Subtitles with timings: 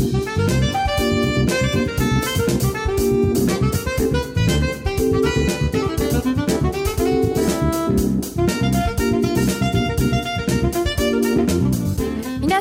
[0.00, 0.08] 皆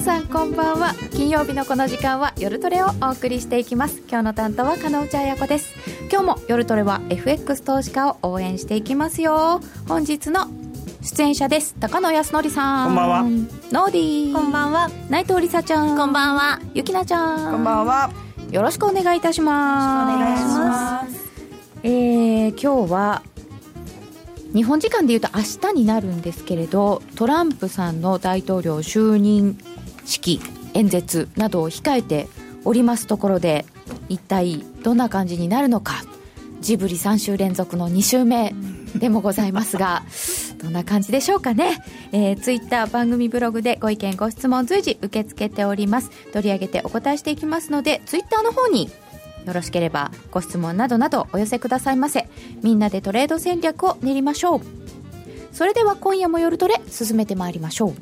[0.02, 0.94] さんこんばんは。
[1.12, 4.00] 金曜日のこの時間は夜トレをお送りしていきます。
[4.10, 5.74] 今日の担当は加納内彩子です。
[6.12, 9.62] 今日も夜トレは FX 投資家を応援していきますよ。
[9.88, 10.50] 本日の
[11.02, 11.76] 出演者です。
[11.80, 12.88] 高野康則さん。
[12.88, 13.24] こんばんは。
[13.72, 14.34] ノーディー。
[14.34, 14.90] こんばんは。
[15.10, 15.96] 内藤梨沙ちゃん。
[15.96, 16.60] こんばんは。
[16.74, 17.52] ゆきなちゃん。
[17.54, 18.12] こんばんは。
[18.52, 20.16] よろしくお願いいたします。
[20.16, 21.30] お願いします。
[21.84, 23.22] えー、今日は
[24.54, 29.58] 日本時間でいうと明日になるんですけれどトランプさんの大統領就任
[30.04, 30.42] 式
[30.74, 32.28] 演説などを控えて
[32.66, 33.66] おりますところで
[34.10, 36.04] 一体どんな感じになるのか。
[36.60, 38.54] ジブリ3週連続の2週目
[38.96, 40.04] でもございますが
[40.62, 41.82] どんな感じでしょうかね、
[42.12, 46.12] えー、ツイッター番組ブログでご意見ご質問随時受け付けております。
[46.32, 48.90] 取り上げてお答えしていきますのでツイッターの方に
[49.46, 52.28] よろしければご質問などなどお寄せくださいませ。
[52.62, 54.62] みんなでトレード戦略を練りましょう。
[55.54, 57.94] それでは今夜も夜トレ進めてまいりましょう。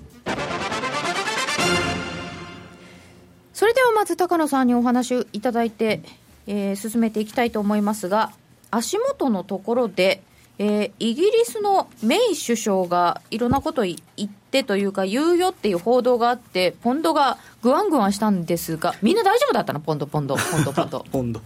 [3.53, 6.01] それではまず高野さんにお話いただいて、
[6.47, 8.31] えー進めていきたいと思いますが
[8.69, 10.21] 足元のところで、
[10.59, 19.79] えーイギリスのメイ首相がいろんなこと言ってというか言うよっていう報道があってポンドがグワングワンしたんですがみんな大丈夫だったの？
[19.79, 20.35] ポンドポンド。
[20.35, 21.05] ポンドポンド。
[21.11, 21.41] ポンド。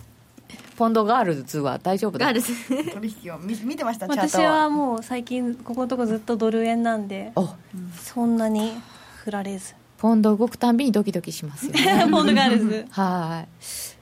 [0.78, 2.54] ポンドガールズは大丈夫だガールズ
[2.94, 4.70] 取引を見見てましたチャー私トは。
[4.70, 7.50] もう最近ここのとこずっとドル円なんでお
[8.02, 8.74] そんなに
[9.18, 9.76] 振られず。
[10.00, 12.08] ポンド動くたんびにドキドキしますよね。
[12.10, 13.48] ポンドガールズはい、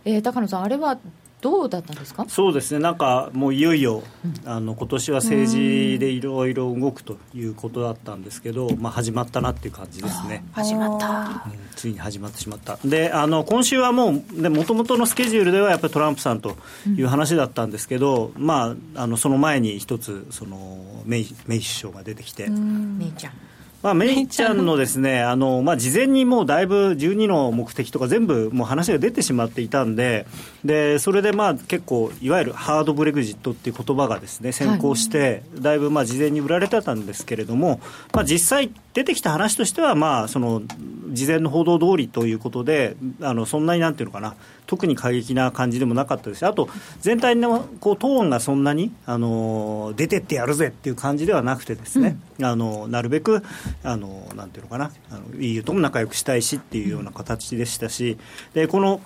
[0.05, 0.97] えー高野さんあれは
[1.41, 2.25] どうだったんですか？
[2.27, 2.79] そうですね。
[2.79, 4.03] なんかもういよいよ、
[4.45, 10.43] あの今年は政治でいろいろ動くということだったんですけど、まあ、始まったなっていう感じですね。
[10.51, 11.43] 始まった。
[11.45, 12.77] うんついに始まってしまった。
[12.83, 23.33] であの今週はもうもともとのスケジュールではやっぱりトランプさんという話だったんですけど、まあ、あのその前に一つそのメイメイ首相が出てきて、めいちゃん。
[23.81, 30.27] まあ、メイちゃんのですねあの、まあ、事前にもうだいぶ12の目的とか全部もう話が出てしまっていたんで
[30.63, 37.79] でそれでまあ結構いわゆるハードブレグジットっていう言葉がですね先行して、だいぶまあ事前に売られてたんですけれども、
[38.13, 40.61] まあ、実際出てきた話としてはまあその
[41.09, 44.35] 事前の報道通りということであのそんなになんていうのかな
[44.67, 46.69] 特に過激な感じでもなかったですしあと
[47.01, 53.43] 全体のこうトーンがそんなにあの出てってやるぜっていう感じではなくてですね、あのなるべく
[53.83, 58.17] あのなんていうのかなあの EU とも仲良くしたいしっていうような形でしたし
[58.53, 59.01] でこの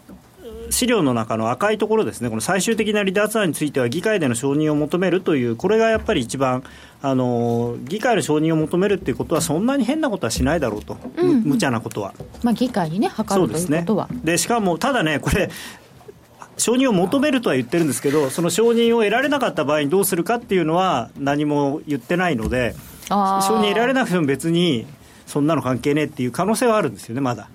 [0.73, 6.63] 資料の中の赤いところですね、この最終的な離脱案については議会での承認を求めるという、これがやっぱり一番、
[7.01, 12.13] あの議会の承認を求めるということは、そんなに変なことはしないだろうと、む無茶なことは。
[12.41, 15.51] まあ議会にね諮るということは、でしかも、ただね、これ、
[16.57, 22.75] 承認を求めるとは言ってるんですけど、その承認を得られなかった場合にどうするかっていうのは、何も言ってないので、
[23.09, 23.15] 承
[23.59, 24.87] 認得られなくても別に、
[25.27, 27.47] そんなの関係ねえっていう可能性はあるんですよね、まだ。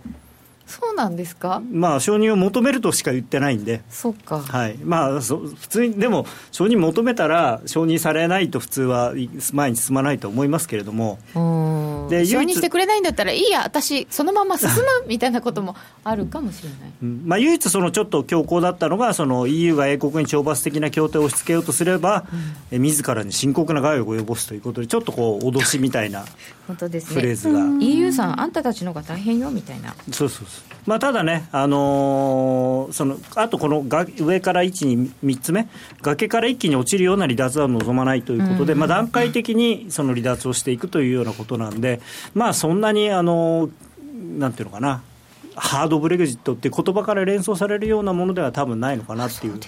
[0.69, 1.61] そうなんですか？
[1.73, 3.81] まあ、承認を求めるとしか言ってないんで。
[3.91, 4.77] そっか、はい。
[4.85, 11.19] まあ、そ普通にでも承認求めたら承認されないと普通はい前に進まないと思いますけれども。
[11.35, 12.09] うん。
[12.11, 14.75] で承認してくれないんだったらいいや私そのまま進む
[15.09, 15.75] みたいなことも
[16.05, 16.79] あるかもしれない。
[17.03, 17.23] うん。
[17.25, 22.25] まあ、唯一そのちょっと強硬だったのがその EU が英国に懲罰的な協定を押し付けようとすれば、
[22.71, 26.25] え自らに深刻な害を及ぼすということでちょっとこう脅しみたいな
[26.67, 27.15] 本当ですね。
[27.15, 29.95] フレーズが、EU さんあんたたちの方が大変よみたいな。
[30.13, 35.69] そうそうそうまあ、ただね、あのーそのあとこのが上から1に3つ目、
[36.01, 42.01] 崖から一気に落ちるような離脱は望まないということで、まあ、段階的にその離脱をしていくというようなことなんで、
[42.35, 43.71] まあ、そんなに、あのー
[44.39, 45.03] なんていうのかな、
[45.55, 49.61] ハードブレグジットって言葉から連想されるようなものでは多分ないのかなっていう。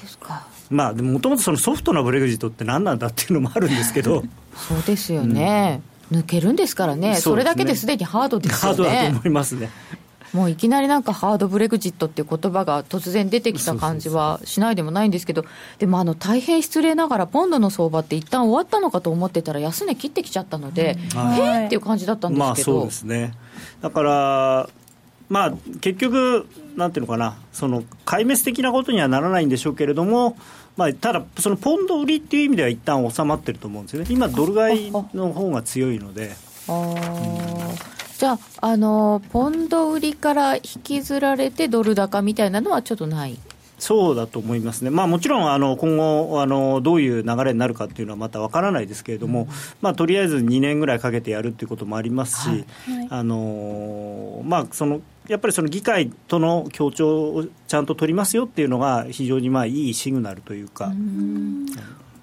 [0.70, 4.22] まあ、もともとそのソフトなブレグジットって何なんだっていうのもあるんですけど、
[4.54, 7.16] そうですよね、抜けるんですからね。
[7.16, 9.70] それだけですでにハードですよハードだとね思いますね。
[10.32, 15.44] もういきなりなんかハードブレグジットっていう言葉が突然出てきた感じはしないでもないんですけど、
[15.78, 23.34] でもあの大変失礼ながら、ポンドの相場って一旦終わったのかと思ってたら、安値切ってきちゃったので、はいへーっていう感じだったんでまあそうすけど、ですね。
[23.80, 24.68] だから
[25.28, 26.46] まあ結局
[26.76, 27.36] なんていうのかな。
[27.52, 30.36] その壊滅的なことにはならないんでしょうけれども
[30.76, 36.30] まあ、ただ、そのポンド売りっていう意味では一旦収まってると思うんですよね、今、ドル買いの方が強いので、
[36.68, 37.89] あー
[38.20, 43.38] じゃあ、あのポンド売りから引きずられてドル高みたいなのはちょっとない？
[43.78, 49.48] そうだと思いますね、まあ、もちろんあの今後あの、どういう流れになるかっていうのはまたわからないですけれども、
[49.80, 52.66] まあ、とりあえず2年ぐらいかけてやるっていうこともありますし、はい。
[53.08, 60.92] あのまあ、そのやっぱりその議会との協調をちゃんと取りますよっていうのが、非常にまあいいシグナルというか。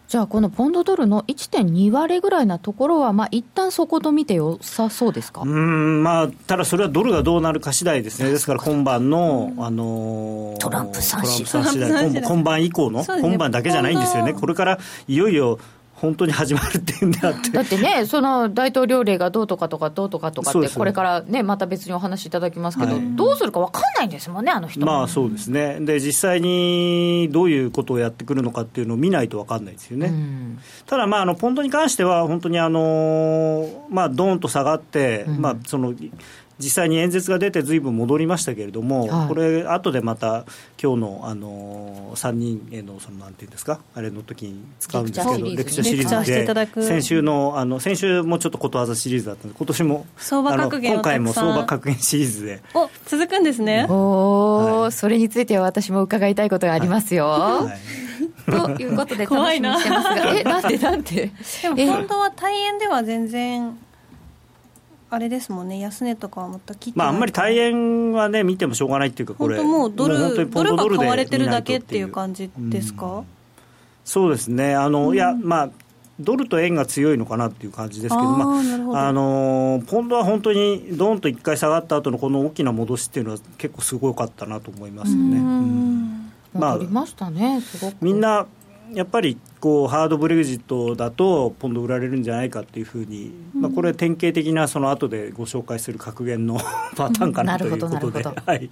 [0.08, 5.42] じゃあ、このポンドドルの1.2割ぐらいなところは、まあ一旦そこと見てよさそうですか？
[5.42, 13.06] うんまあ、ただそれはドルがどうなるか次第ですね、ですから今晩の、あのトランプさん次トランプさん次第今今晩以降の、ね。
[13.22, 15.60] 今晩だけじゃないんですよね、これからいよいよ
[16.00, 17.50] 本当に始まるっていうんであって。
[17.50, 24.86] だってね、その大統領令がどうとかとかどうとかとかって、これからね、また別にお話しいただきますけど、はいどうするか分かんないんですもんね、あの人。
[24.86, 30.08] まあそうですね、で実際にどういうことをやってくるのかっていうのを見ないと分かんないですよね。
[30.08, 35.94] うんただ、まあ、あのポンドに関しては、本当にあの、まあ、ドーンと下がって、うんまあ、その
[36.60, 39.28] 実際に演説が出て、ずいぶん戻りましたけれども、はい。
[39.28, 40.46] これ、後でまた、
[40.82, 52.62] 今日のあの3人への、そのなんていうんですか、あれの時に使うんですけど、レクチャーシリーズで、先週の、あの先週もちょっとことわざシリーズだったんで、今年も相場格言をあの今回も相場格言シリーズで。
[52.74, 53.86] お続くんですね。
[53.90, 54.92] おー、はい。
[54.92, 57.28] それについては私も伺いたいことがありますよ。
[57.28, 58.52] はい。
[58.52, 61.32] ということで、楽しみに怖いなしてますが、え、なんで、なんで、
[61.62, 61.70] で？
[61.70, 63.78] もえ本当は大円では全然
[65.10, 73.24] あれですもんね安値とかはまた切ってまあ、あんまり大円円はね、見てもしょうがないっていうか、これ、本当もうドル本当にポンドルがドで買われてるだけっていう感じですか？
[74.04, 75.70] そうですね、あの、いや、まあ、
[76.20, 85.38] ドルと円が強いのかなっていう感じですけど、あーまあ、あのーポンドは本当にどーんと1回下がった後のこの大きな戻しっていうのは、結構すごかったなと思いますよね。
[85.38, 86.02] ううん。
[86.04, 87.96] んまあ戻りましたね、すごく。
[88.02, 88.46] みんな
[88.94, 96.58] やっぱりこうハードブレグジットだとポンド売られるんじゃないかっていうふうに、まあ、これ典型的なその後でご紹介する格言の
[96.96, 98.20] パターンかなということで、なるほど。
[98.20, 98.70] なるほどはい、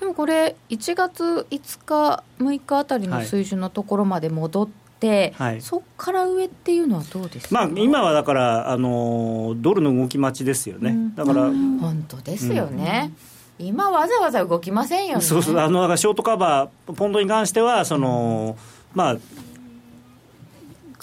[0.00, 4.68] でもこれ、1月5日、6日あたりの水準のところまで戻っ
[5.00, 5.60] て、はい。
[5.60, 13.12] そこから上っていうのはどうですか、まあ、今はだから、あのドルの動き待ちですよね、だから、本当ですよね、
[13.58, 15.20] 今、わざわざ動きませんよね。
[15.22, 18.56] そうそうあのだからショートカバー、ポンドに関しては、その
[18.96, 19.16] まあ、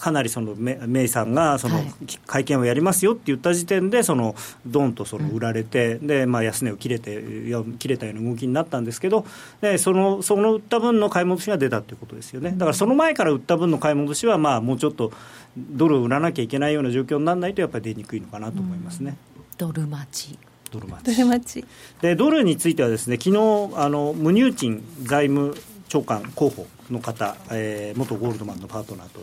[0.04, 1.94] かなりそのメメイさんがその、はい。
[2.28, 4.36] 会見をやりますよって言った時点で、その
[4.66, 7.24] ドンとその売られて、でまあ、安値を切れて
[7.80, 9.26] 切れたような動きになったんですけど、
[9.62, 15.14] でそのその売った分の買い戻しが出たということですよね、だからその前から売った分の買い戻しは、まあ、もうちょっと
[15.58, 19.16] ドルを売らなきゃいけないような状況にならないと、やっぱり出にくいのかなと思いますね。
[19.58, 20.38] ドル待ち。
[20.72, 21.66] ドルマドル待ち。
[22.02, 23.38] でドルについてはですね昨日
[23.78, 25.56] あのムニューチン財務
[25.88, 29.20] 長官候補の方、えー元ゴールドマンのパートナーと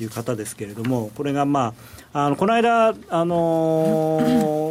[0.00, 1.74] いう方ですけれどもこれが、ま
[2.12, 4.20] あ、あのこの間、あの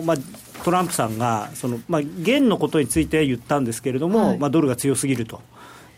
[0.01, 0.17] ー まあ、
[0.63, 5.41] トランプさんがその、まあ、元のことについて言ったんですけれども、はいまあ、ドルが強すぎると。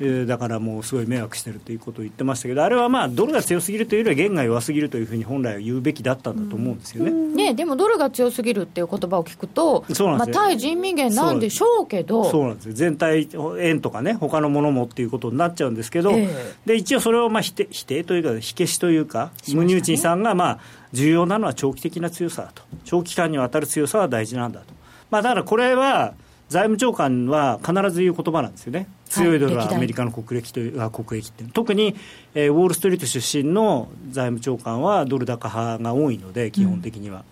[0.01, 7.12] えーだからもうすごい迷惑してるということを言ってましたけど、あれはまあドルが強すぎるというよりは、元が弱すぎるというふうに本来は言うべきだったんだと思うんですよね。
[7.12, 12.74] ね、でもドルが強すぎるっていう言葉を聞くと、まあ、対人民元なんでしょうけど、そうなんですよ。
[12.74, 16.54] 全体、円とかね、他のものもっていうことになっちゃうんですけど、ええ。
[16.65, 19.57] で一応それをまあ否定否定というか、火消しというか、しましたね。
[19.57, 20.59] ムニューチンさんがまあ
[20.94, 24.74] 重要なのは長期的な強さだと、長期間にわたる強さは大事なんだと、
[25.09, 26.13] まあ、だからこれは、
[26.51, 28.86] 財務長官は必ず言う言葉なんですよね。
[29.07, 31.95] 強いドルはアメリカの国益というあ国益って特に、
[32.36, 37.24] えーウォール・ストリート出身の財務長官はドル高派が多いので基本的には、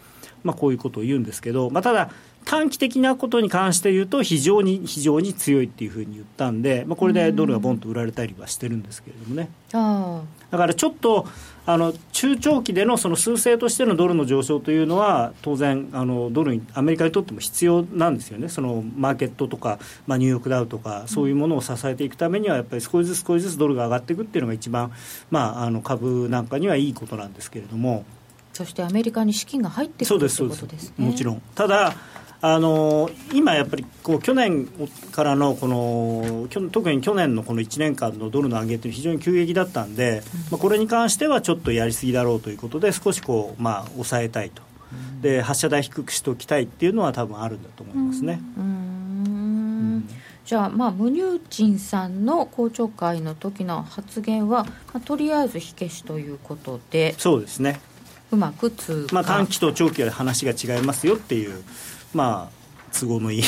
[0.44, 2.12] まあ、こういうことを言うんですけど、まあ、ただ
[2.46, 9.50] 短期的なことに関して言うと非常に非常に強いっていうふうに言ったんで、まあ、これでドルがボンと売られたりはしてるんですけれどもね。
[9.74, 10.22] あ。
[10.50, 11.28] だからちょっと
[11.72, 24.92] あの中長期でのその数勢としてのドルの上昇というのは当然あのドルにアメリカにとっても必要なんですよねそのマーケットとか、まあ、ニューヨークダウとかそういうものを支えていくためにはやっぱり少しずつ少しずつドルが上がっていくっていうのが一番、
[25.30, 28.04] まあ、あの株なんかにはいいことなんですけれども。
[28.52, 31.06] そしてアメリカに資金が入ってくるということですね。
[31.06, 31.94] もちろんただ
[32.42, 34.66] あの今やっぱりこう去年
[35.12, 44.64] からのこの去特に去年のこの1年間のドルの上げというのは非常に急激だったんで、まあ、これに関してはちょっとやりすぎだろうということで少しこう、まあ、抑えたいと。
[45.22, 48.42] で発射台低くしておきたいっていうのは多分あるんだと思いますね。
[48.58, 50.10] うーん。
[50.46, 57.80] じゃあ、まあ、ムニューチンさんの公聴会の時の発言は、まあ、とりあえず火消しということでそうですね、
[58.32, 61.64] うまく通過、まあ、短期と長期で話が違いますよっていう、
[62.14, 63.44] まあ、都合のいい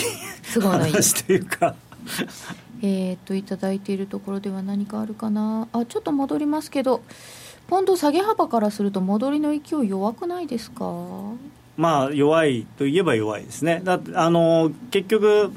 [0.54, 0.92] 都合のいい。
[0.92, 1.76] 話というか。
[2.84, 5.68] えー、といただいているところでは何かあるかな？
[5.72, 7.04] あちょっと戻りますけど
[7.68, 10.92] ポンド下げ幅からすると戻りの勢い弱くないですか？
[11.78, 15.52] まあ、弱いといえば弱いですね、だってあの結局、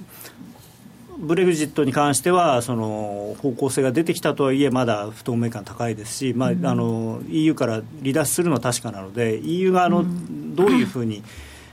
[1.18, 10.04] ブレグジットに関してはその方向性が出てきたとはいえまだ不透明感高いですし、まああの EU から離脱するのは確かなので EU があの、
[10.54, 11.22] どういうふうに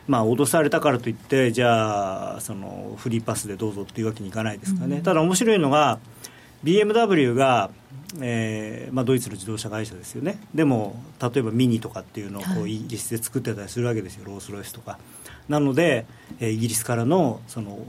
[0.08, 6.00] まあ、脅されたからといって、じゃあ、そのフリーパスでどうぞっていうわけにいかないですからね、うん、ただ面白いのが、
[6.64, 7.72] BMW が、
[8.22, 15.00] えーまあ、ドイツの自動車会社ですよね、でも例えばミニとかっていうのをこうイギリスで作ってたりするわけですよ、ロース・ロイスとか。
[15.50, 16.06] なので、
[16.40, 17.80] えー、イギリスからのその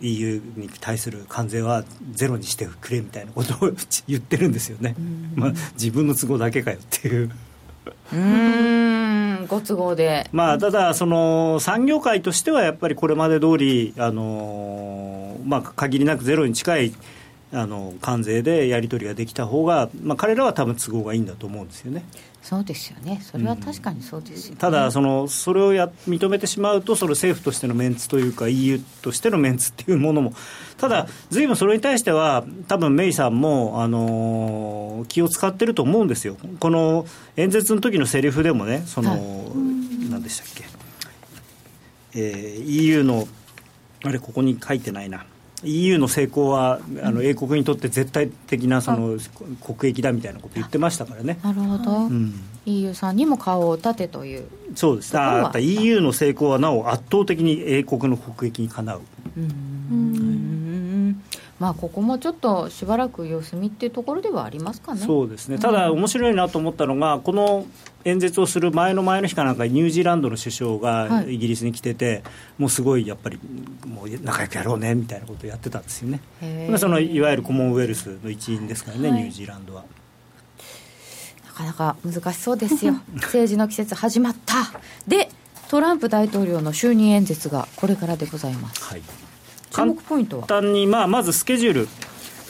[0.00, 3.70] EU に対する関税はゼロにしてくれみたいなことを
[4.08, 4.96] 言ってるんですよね、
[5.36, 7.30] まあ、自分の都合だけかよっていう。
[9.48, 16.94] ご都合で、まあ、ただ、産業界としてはやっぱりこれまで通りあのまあ限りなくゼロに近い
[17.52, 22.04] あの関税でやり取りができた方が、まあ、彼らは多分都合がいいんだと思うんですよね。
[22.42, 24.50] そうですよね、それは確かにそうですよ、ね。
[24.50, 30.34] うん、ただその、それをや認めてしまうと、その政府としてのメンツというか、EU としてのメンツっていうものも、
[30.76, 37.06] ただ、ずいぶんそれに対しては、多分メイさんも、あのー、気を使ってると思うんですよ、この
[37.36, 40.64] 演説の時のセリフでもね、その、はい、何でしたっけ、
[42.14, 43.28] えー、EU の、
[44.02, 45.24] あれ、ここに書いてないな。
[45.64, 49.18] EU の成功はあの英国にとって絶対的なその
[49.64, 51.38] 国益だみたいなこと言ってましたからね。
[51.42, 52.34] なるほど、うん、
[52.66, 54.44] EU さんにも顔を立てという。
[54.74, 55.16] そうです。
[55.18, 59.00] あ EU の成功はなお圧倒的に英国の国益にかなう。
[59.36, 60.41] うん
[61.62, 65.00] まあ、ここもちょっとしばらく様子見っていうところではありますかね。
[65.00, 67.66] そうですね、ただ、面白いなと思ったのが、この
[68.04, 72.22] 演説をする前の前の日かなんか、ニュージーランドの首相がイギリスに来てて、はい、
[72.58, 73.38] もうすごいやっぱり、
[73.86, 76.20] もう仲良くやろうねみたいなことをやってたんですよね、
[76.78, 79.84] そのいわゆるコモンウェルスの一員ですからね、はい、ニュージーランドは。
[81.46, 84.72] なかなか難しそうですよ、 政治の季節始まった。
[85.06, 85.28] で
[85.68, 88.82] トランプ大統領の就任演説がこれからでございます。
[88.82, 89.31] はい
[89.72, 89.94] 簡
[90.46, 91.88] 単に、まあ、まずスケジュール、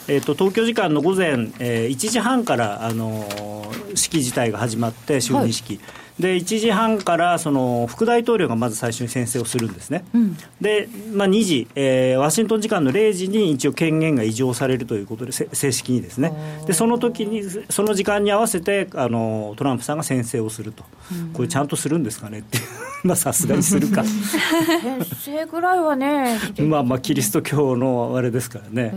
[0.09, 5.85] えーと、東京時間の午前、えー、1時半から、あのー、式自体が始まって就任式、はい、
[6.19, 16.33] で1時半からその副大統領がまず最初に宣誓をするんですね、うん、で、まあ、2時、えー、ワシントン時間の0時に一応権限が移譲されるということで正式にですね。
[16.67, 22.65] でその時にその時間に合わせてあのトランプさんが宣誓をすると、うん、これちゃんとするんですかねっていう。
[23.05, 24.05] まあさすがにするか。
[24.05, 28.95] 先生ぐらいはね まあまあキリスト教のあれですからね、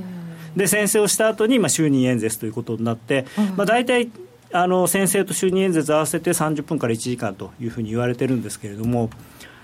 [0.56, 3.26] で宣誓をした後にまに就任演説ということになって、
[3.58, 4.10] まあ、大体
[4.56, 9.10] あの宣誓と就任演説合わせて30分から1時間というふうに言われてるんですけれども、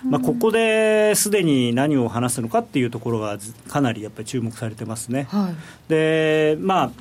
[0.03, 3.37] まあ、ここですでに何を話すのかっていうところが
[3.69, 5.27] かなりやっぱり注目されてますね。
[5.29, 5.55] はい、
[5.89, 6.91] でまあ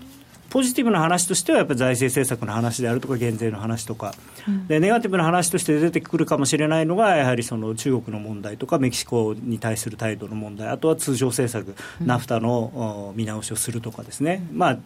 [0.51, 4.15] ポジティブな話としてはやっぱり財政政策の話であるとか減税の話とか、
[4.49, 14.79] うん、でネガティブな話として出てくるかもしれないのがやはりその中国の問題とかメキシコに対する態度の問題あとは通常政策、うん、ナフタの見直しをするとかですね、まあ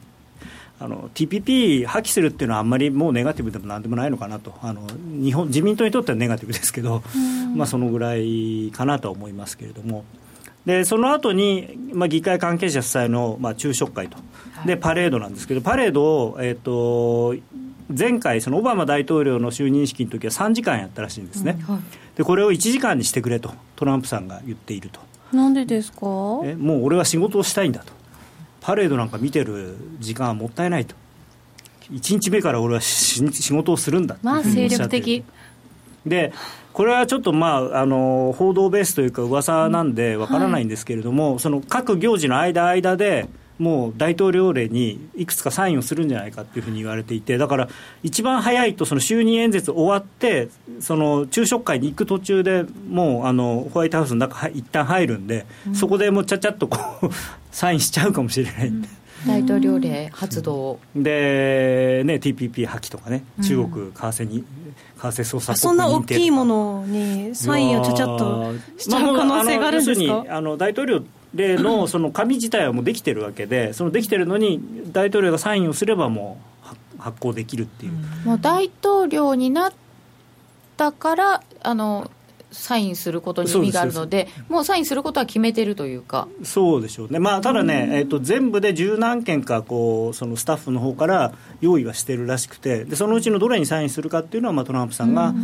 [0.80, 4.54] あの TPP 破棄するっていうのはあんまりもうネガティブでもなんでもないのかなと。
[4.60, 4.86] あの
[5.22, 7.02] 日本自民党にとってはネガティブですけど、
[7.54, 10.04] まあ、そのぐらいかなとは思いますけれども。
[10.66, 14.16] でその後に、まあ、議会関係者主催の、まあ、昼食会と、
[14.64, 17.36] でパレードなんですけど、パレードを、えーと、
[17.94, 21.82] 前回、そのオバマ大統領の就任式の時は3時間やったらしいんですね、うんはい、
[22.16, 25.00] でこれを1時間にしてくれと、トランプさんが言っていると。
[25.36, 25.98] なんでですか？
[26.44, 27.92] えもう俺は仕事をしたいんだと、
[28.64, 30.94] パレードなんか見てる時間はもったいないと、
[31.92, 35.22] 1日目から俺は仕事をするんだまあ精力的。
[36.06, 36.32] で
[36.72, 47.68] これはちょっと、まあ、あの報道ベースというか噂なんでわからないんですけれども、はい、その各行事の間間でもう大統領令にいくつかサインをするんじゃないかっていうふうに言われていてだから
[48.02, 50.48] 一番早いとその就任演説終わって
[50.80, 57.10] その昼食会に行く途中でもうあのホワイトハウスの中一旦入るんで、うん、そこでもうちゃちゃっとこう
[57.52, 58.86] サインしちゃうかもしれない、うん、
[59.26, 64.44] 大統領令発動、で、ね、TPP 破棄とかね中国為替に、
[64.98, 74.60] 為替操作そんな大きいものにサインをちゃちゃっとしちゃう可能性があるんですか、あの大統領例のその紙自体はもうできてるわけで、そのできてるのに、
[74.92, 76.38] 大統領がサインをすればも
[76.96, 77.92] う発行できるっていう。
[78.26, 79.72] もう大統領になっ
[80.76, 82.10] たからあの
[82.54, 86.28] サインすることに意味があるので、もうサインすることは決めてるというか。
[86.44, 95.34] そうでしょうね、まあ、ただね、えーと、全部で十何件かこう、そのスタッフの方から用意はしてるらしくて、でそのうちのどれにサインするかっていうのは、まあ、トランプさんが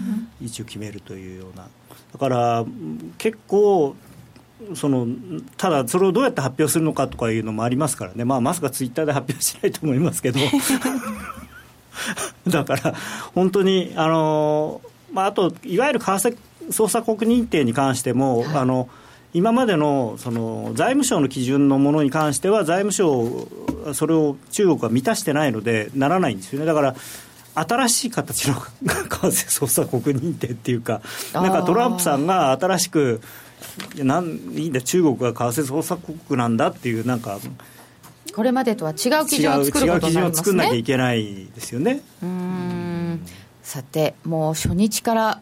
[0.40, 1.66] 一応決めるというような。
[2.12, 2.64] だから
[3.18, 3.96] 結構
[4.74, 5.06] その
[5.56, 10.40] ただ、それをどうやって発表するのかとかいうのもありますからね、まあ、まさかツイッターで発表しないと思いますけど、
[12.48, 12.94] だから、
[13.34, 14.80] 本当に、あの
[15.12, 16.36] まあ、あと、いわゆる為替
[16.70, 18.88] 捜査国認定に関しても、はい、あの
[19.32, 23.48] 今までのその財務省の基準のものに関しては、財務省、
[23.94, 26.66] それを中国は満たしてないので、ならないんですよね。
[26.66, 26.94] だから
[27.54, 31.00] 新しい形の 為替操作国認定っていうか、
[31.32, 33.20] なんかトランプさんが新しく、
[33.96, 37.38] なんいいんだ、中国が為替操作国なんだっていう、なんか、
[38.34, 40.30] これまでとは違う基準を作ることになりますね。
[40.30, 42.00] 違う基準を作んなきゃいけないですよね。
[42.22, 43.20] うん
[43.62, 45.40] さて、もう初日から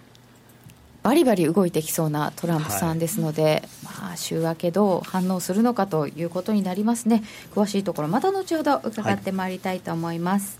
[1.02, 3.62] バリバリ動いてきそうなトランプさんですので、はい、
[4.02, 7.22] まあ、週明けどう反応するのかということになりますね。
[7.54, 10.58] 詳しいところ、また後ほど伺ってまいりたいと思います。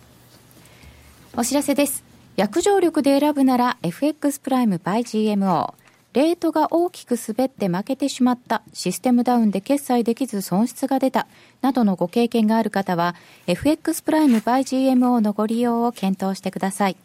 [1.35, 2.05] はい、お知らせです。
[2.37, 5.75] 約定力で選ぶなら FX プライム by GMO。
[6.15, 11.27] レートが大きく滑って負けてしまった、システムダウンで決済できず損失が出た、
[11.61, 13.15] などのご経験がある方は、
[13.47, 16.97] FX プライム by GMO のご利用を検討してください。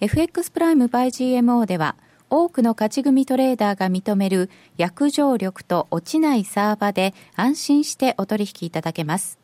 [0.00, 1.96] FX プライム by GMO では、
[2.30, 9.38] 多くの勝ち組トレーダーが認める約定力と落ちないサーバで安心してお取引いただけます。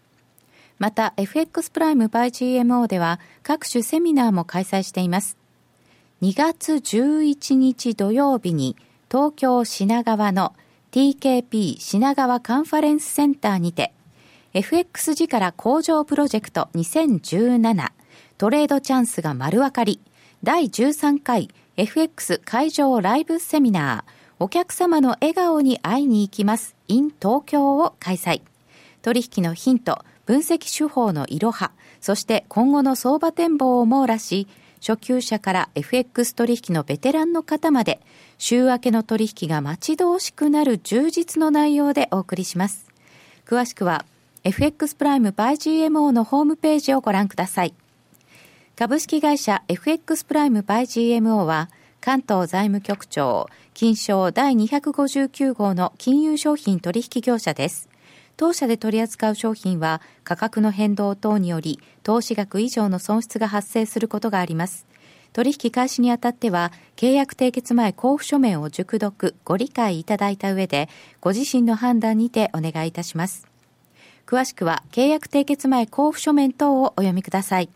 [0.79, 2.31] また FX プライム by
[2.63, 5.37] GMO では各種セミナーも開催しています。
[6.23, 8.77] 2月11日土曜日に
[9.13, 10.55] 東京品川の
[10.91, 13.93] TKP 品川カンファレンスセンターにて
[14.55, 17.91] FX 力工場プロジェクト2017
[18.39, 20.01] トレードチャンスが丸分かり
[20.43, 28.41] 第13回 FX 会場ライブセミナーお客様の笑顔に会いに行きます in 東京を開催。
[29.03, 34.49] 取引のヒント分析手法のいろはそして今後の相場展望を網羅し
[34.85, 38.01] 初級者から FX 取引のベテランの方まで
[38.37, 42.89] 週明けの取引が待ち遠しくなる充実の内容でお送りします。
[43.47, 44.05] 詳しくは
[44.43, 47.75] FX プライム by GMO のホームページをご覧ください。
[48.75, 51.71] 株式会社 FX プライム by GMO は
[52.01, 57.92] 関東財務局長金賞第259号の金融商品取引業者です。
[58.37, 64.87] 当社で取り扱う商品は価格の変動等により投資額以上の損失が発生することがあります。
[65.33, 73.47] 取引開始にあたっては、契約締結前交付書面を熟読、ご理解いただいた上で、ご自身の判断にてお願いいたします。
[74.27, 77.71] 詳しくは、契約締結前交付書面等をお読みください。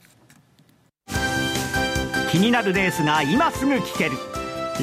[2.31, 4.13] 気になるレースが今すぐ聞ける。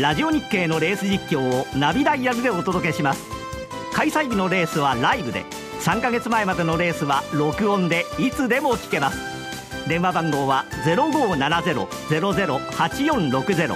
[0.02, 3.24] ラジオ日経のレース実況をナビダイヤルでお届けします。
[3.94, 5.46] 開催日のレースはライブで、
[5.84, 9.20] 3ヶ月前までのレースは録音でいつでも聞けます。
[9.90, 13.76] 電話番号は0570-008460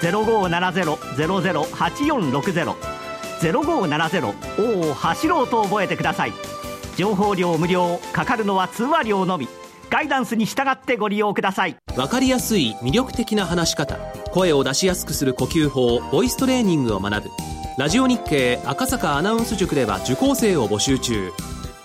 [0.00, 2.74] 0570-008460
[3.38, 6.32] 0570おお走ろうと覚えてください。
[6.96, 9.46] 情報量無料かかるのは通話料のみ。
[9.90, 11.76] ガイダンスに従ってご利用ください。
[11.94, 13.96] 分かりやすい魅力的な話し方。
[14.32, 17.30] 声を出しやすくする呼吸法ボイストレーニングを学ぶ。
[17.78, 21.32] ラジオ日経赤坂アナウンス塾では受講生を募集中。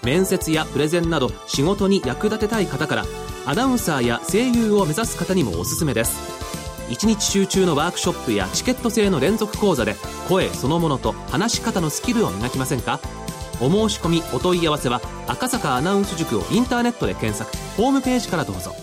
[0.03, 3.05] 面接やプレゼンなど仕事に役立てたい方から
[3.45, 6.39] アナウンサーや声優を目指す方にもおすすめです。
[6.89, 9.95] 1日集中のワークショップやチケット制の連続講座で
[10.27, 12.99] 声そのものと話し方のスキルを磨きませんか？
[13.61, 18.73] お申し込みお問い合わせは赤坂アナウンス塾をインターネットで検索ホームページからどうぞ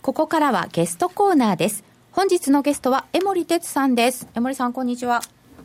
[0.00, 5.20] ここからはゲストコーナーです本日のゲストは江森哲さんです江森さんこんにちは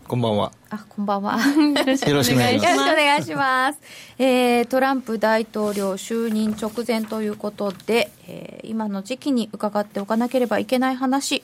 [0.08, 0.54] こんばんは。
[0.70, 1.38] あ、こんばんは。
[1.38, 2.54] よろしくお願いします。
[2.56, 3.80] よろしくお願いします。
[4.18, 11.44] えー、トランプ大統領就任直前ということで、えー、今の時期に伺っておかなければいけない話。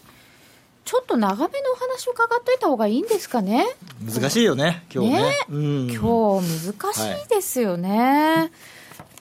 [0.86, 3.66] ちょっと長めのお話を伺っといた方がいいんですかね？
[4.06, 5.22] 難しいよね、今日ね。
[5.22, 5.36] ね？
[5.50, 7.90] うん、今日難しいですよね。
[7.90, 8.52] はい、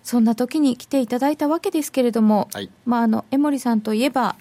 [0.02, 4.36] そんな時に来ていただいたわけですけれども、はい、まああの江森さんといえば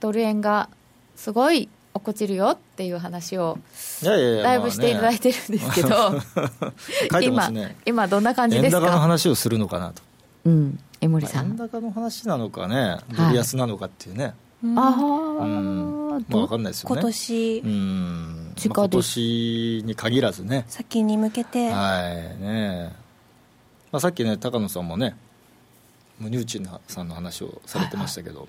[0.00, 0.68] ドル円が
[1.16, 3.58] すごい落っこちるよっていう話を
[4.02, 6.20] だいぶしていただいてるんですけど、
[7.22, 7.50] 今
[7.86, 8.78] 今どんな感じですか？
[8.78, 10.02] 円高の話をするのかなと、
[10.44, 14.34] うん、江森さん、円高の話なのかねドル安なのかっていうね、はい、
[14.76, 16.96] ああ、うん、まあ分かんないですよね。
[16.96, 17.62] 今年。
[17.64, 18.54] うん。
[18.56, 20.64] 今年に限らずね。
[20.68, 21.70] 先に向けて。
[21.70, 22.42] はい。
[22.42, 22.92] ね、
[23.92, 25.16] まあ、さっきね高野さんもね
[26.20, 28.48] ニューチンさんの話をされてましたけど、はいは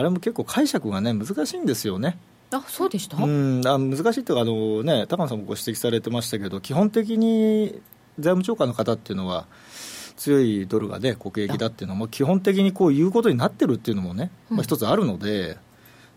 [0.00, 2.18] あれも結構解釈がね難しいんですよね。
[2.50, 3.16] あそうでした？
[3.16, 3.62] うん。
[3.66, 7.80] あ難しいというかあの、ね、高野さんもご指摘されてましたけど基本的に
[8.18, 9.46] 財務長官の方っていうのは
[10.16, 15.56] 強いドルが、ね、国益だっていうのも基本的にこう言うことになってるっていうのもね、まあ、一つあるので、うん、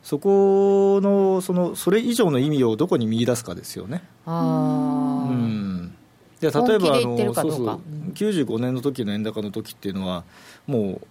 [0.04, 4.04] そこのそのそれ以上の意味をどこに見出すかですよね。
[4.26, 5.96] あうん。
[6.40, 7.82] で例えばあのそうそう
[8.14, 10.24] 95年の時の円高の時っていうのは
[10.66, 11.08] もう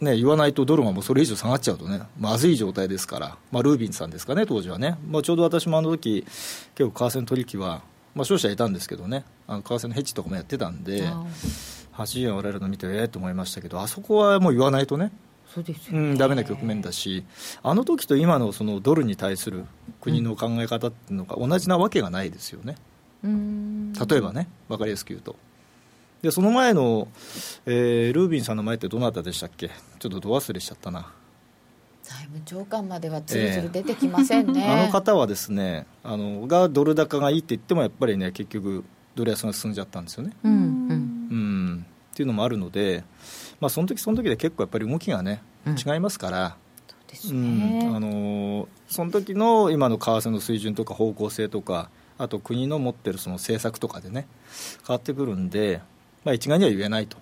[0.00, 6.24] ね、言わないとドルがもうそれ以上下がっちゃうとね、まずい状態ですから、まあ、ルービンさんですかね、当時はね、まあ、ちょうど私もあの時
[6.76, 7.82] 結構為替の取引は、
[8.14, 11.02] まあ、商社いたんですけどね、あの為替のヘッジとかもやってたんで、
[11.98, 15.10] 80円割れるの見てええと思いましたけどあそこはもう言わないとね。
[15.52, 17.24] そうですよね、うん、ダメな局面だし、
[17.62, 19.64] あの時と今のそのドルに対する
[20.02, 22.76] 国の考え方っていうのが同じなわけがないですよね、
[23.24, 23.92] うん。
[23.94, 25.36] 例えばね、分かりやすく言うと。
[26.20, 27.08] でその前の、
[27.64, 31.10] えールービンさんの前ってどなたでしたっけ、ちょっとど忘れしちゃったな、
[32.02, 38.84] 財務長官まではつるつる出てきませんね、あの方はですねあのがドル高がいいって言っても、やっぱりね、結局、
[39.14, 40.32] ドル安が進んじゃったんですよね。
[40.44, 40.77] うん、
[42.18, 43.04] っていうのもあるので、
[43.60, 45.76] まあ、その時その時で結構やっぱり動きがね、うん。
[45.78, 46.46] 違いますから。
[46.46, 46.56] あ
[47.30, 54.26] のーその時の今の為替の水準とか方向性とかあと国の持ってるその政策とかでね
[54.86, 55.80] 変わってくるんで、
[56.24, 57.16] まあ、一概には言えないと。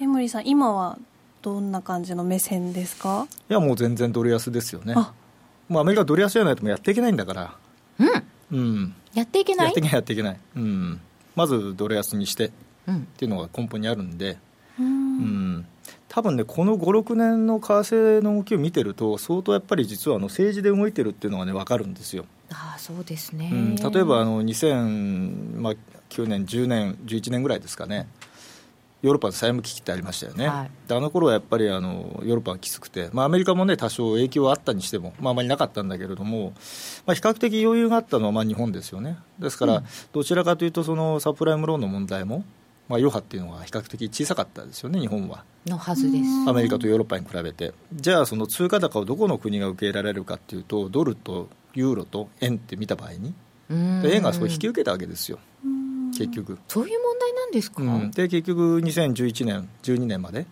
[0.00, 0.98] 江森さん今は
[1.42, 3.26] どんな感じの目線ですか？
[3.50, 4.94] いやもう全然ドル安ですよね。
[4.96, 5.12] あ。
[5.68, 7.56] もうアメリカはドル安じゃないともうやっていけないんだから。
[7.98, 8.08] うん。
[8.52, 8.94] うん。
[9.14, 9.66] やっていけない？
[9.66, 11.00] やっていけないやっていけない、うん、
[11.36, 12.50] まずドル安にして
[12.88, 13.02] っうん。
[13.16, 14.38] ていうのが根本にあるんで、
[14.78, 15.52] ううん。
[15.58, 15.66] ん、
[16.08, 22.24] 多分ねこの56年の為替の動きを見てると相当やっぱり実はあの政治で動いてるっていうのがね分かるんですよ。
[22.52, 25.74] ああそうですね、うん、例えばあの2009、まあ、
[26.08, 28.08] 9年、10年、11年ぐらいですかね、
[29.02, 30.70] ヨーロッパの債務危機ってありましたよね、はい。
[30.88, 36.54] であの頃はやっぱりあのヨーロッパがきつくて、まあ、アメリカもね、多少影響はあったにしても、まあ、あまりなかったんだけれども、
[37.06, 42.44] まあ、比較的余裕があったのはまあ日本ですよね、ですから、どちらかというと、そのサプライムローンの問題も、
[42.90, 45.44] まあ、余波っていうのが比較的小さかったですよね、日本は。
[45.64, 46.50] のはずです。
[46.50, 53.32] アメリカとヨーロッパに比べて、じゃあ、その通貨高をどこの国が受け入れられるかっていうと、ドルとユーロと円って見た場合に、
[53.70, 55.38] 円がそう引き受けたわけですよ、
[56.18, 56.58] 結局。
[56.66, 60.48] そういう問題なんですか、うん、で結局、2011年、12年まで、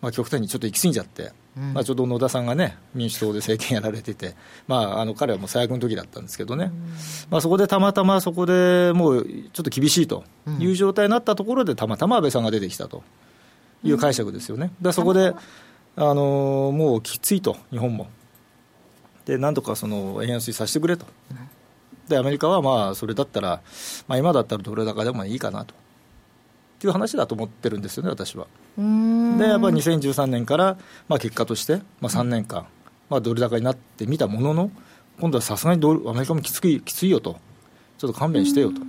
[0.00, 4.34] まあ、極端にちょっと行き過ぎちゃって、うんまあ、ちょうど野田さんがね、民主党で政権やられてて、
[4.68, 6.70] まあ、あの彼はもう最悪の時だったんですけどね、
[7.28, 10.24] まあ、そこでたまたまそこでもうちょっと厳しいと
[10.58, 13.02] いう状態になったところで、たまたま安倍さんが出てきたと
[13.82, 14.72] いう解釈ですよね。
[14.80, 15.34] でそこで
[15.96, 18.08] あのもうきついと、日本も。
[19.26, 21.06] で、なんとかその円安にさせてくれと。
[22.08, 23.60] で、アメリカはまあそれだったら、
[24.08, 25.74] まあ、今だったらドル高でもいいかなと。
[26.80, 28.46] っていう話だと思ってるんですよね、私は。
[28.78, 32.64] で、やっぱり2013年から、まあ、結果として、まあ、3年間、
[33.10, 34.70] まあ、ドル高になってみたものの、
[35.20, 37.38] 今度はさすがにドルアメリカもきついきついよと、
[37.98, 38.80] ちょっと勘弁してよと。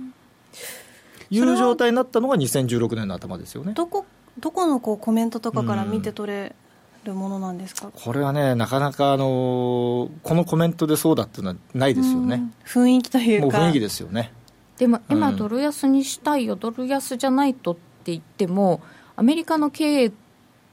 [1.28, 3.74] いう状態になったのが2016年の頭ですよね。
[3.74, 4.06] どこ
[4.38, 6.54] どこのこうコメントとかから見て取れ
[7.04, 12.54] るものなんですか、これはね、なかなか、あのーこのコメントでそうだっていうのはないですよね、うん。
[12.64, 13.58] 雰囲気というか。
[13.58, 14.32] もう雰囲気ですよね。
[14.82, 15.36] でも今、うん。
[15.36, 18.80] ドル安にしたいよ、ドル安じゃないとって言っても、
[19.14, 20.10] アメリカの経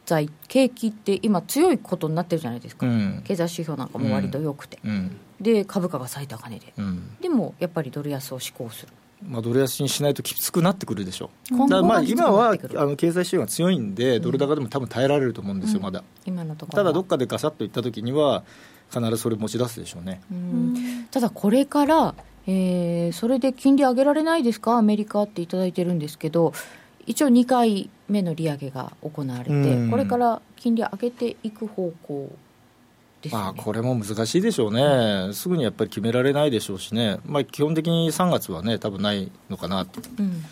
[0.07, 3.21] 済、景気って今、強いことになってるじゃないですか、うん。
[3.23, 5.15] 経済指標なんかも割と良くて、うん。
[5.39, 7.17] で株価が最高値で、うん。
[7.21, 8.91] でもやっぱりドル安を志向する、
[9.27, 11.69] まあ、ドル安にしないときつくなってくるでしょう。
[11.69, 16.03] だまあ今はあの経済指標が強いんで、ドル高でも多分耐えられると思うんですよ、まだ。
[16.25, 18.43] 今のところたはだどっかでガサッといったときには、
[18.91, 20.19] 必ずそれ持ち出すでしょうね。
[20.31, 21.07] うん。
[21.11, 22.15] ただこれから、
[22.47, 26.53] えーそれで金利上げられないですか、アメリカっていただいてるんですけど、
[27.07, 29.89] 一応2回目の利上げが行われて、うん。
[29.89, 32.31] これから金利上げていく方向
[33.21, 33.45] ですよね。
[33.45, 40.43] まあ、これも難しいでしょうね、すぐにやっぱり決められないでしょうしね、まあ、基本的に3月はね、多分ないのかなとうん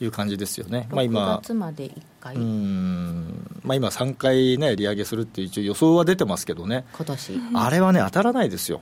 [0.00, 0.88] いう感じですよね。
[0.90, 3.60] まあ、6今月まで1回、うーん。
[3.62, 7.40] まあ、今、3回、ね、利上げするっていう一応予想は出てますけどね、今年。
[7.54, 8.80] あれはね、当たらないですよ、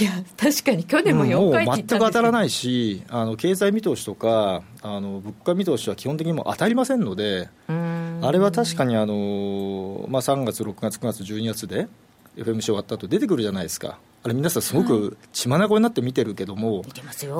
[0.00, 11.88] いや確かに去年もも4う回全く当たらないいし、あの経済見通しとかあの物価見通しは基本的にもう当たりませんので、あれは確かにあの、まあ、3月、6月、9月、12月で
[12.36, 16.84] FMC 終わった後出てくるじゃないですか、あれ、皆さん、すごく血眼になって見てるけども、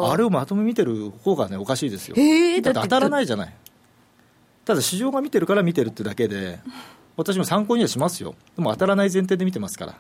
[0.07, 2.17] あれをまとめ見てる方がね、おかしいですよ。
[2.19, 3.55] えーだって当たらないいじゃない。
[4.67, 6.61] ただ市場が見てるから見てるってだけで、
[7.17, 8.35] 私も参考にはしますよ。
[8.57, 9.95] でも当たらない前提で見てますから。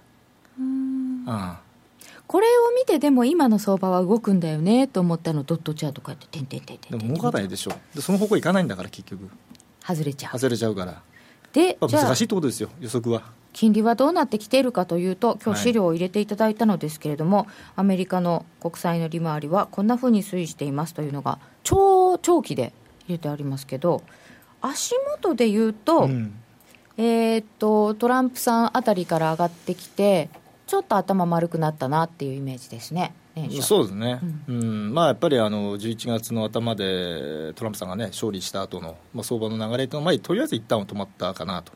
[1.27, 1.61] あ
[2.33, 7.73] これを見てでも今の相場は動くんだよねと思ったのドットチャートこうやって点々点々でも動かないでしょ。
[7.95, 9.29] で、その方向いかないんだから、結局。
[9.87, 11.03] 外れちゃう外れちゃうから。
[11.53, 13.25] で難しいってことですよ、予測は。
[13.53, 22.73] 金利はどうなってきているかというと、今日資料を入れていただいたのですけれども、アメリカの国債の利回りはこんなふうに推移していますというのが、超長期で
[23.09, 24.03] 入れてありますけど、
[24.62, 26.35] 足元で言うと、うん
[26.97, 30.31] えーっとトランプさんあたりから上がってきて、
[30.73, 33.13] ちょっと頭丸くなったなっていうイメージですね、
[33.61, 34.95] そうですね、うん。
[34.95, 41.75] まあ、やっぱりあの11月の頭でトランプさんが、ね、勝利した後の、まあ、相場の流れというのは、まあ、とりあえず一旦は止まったかなと。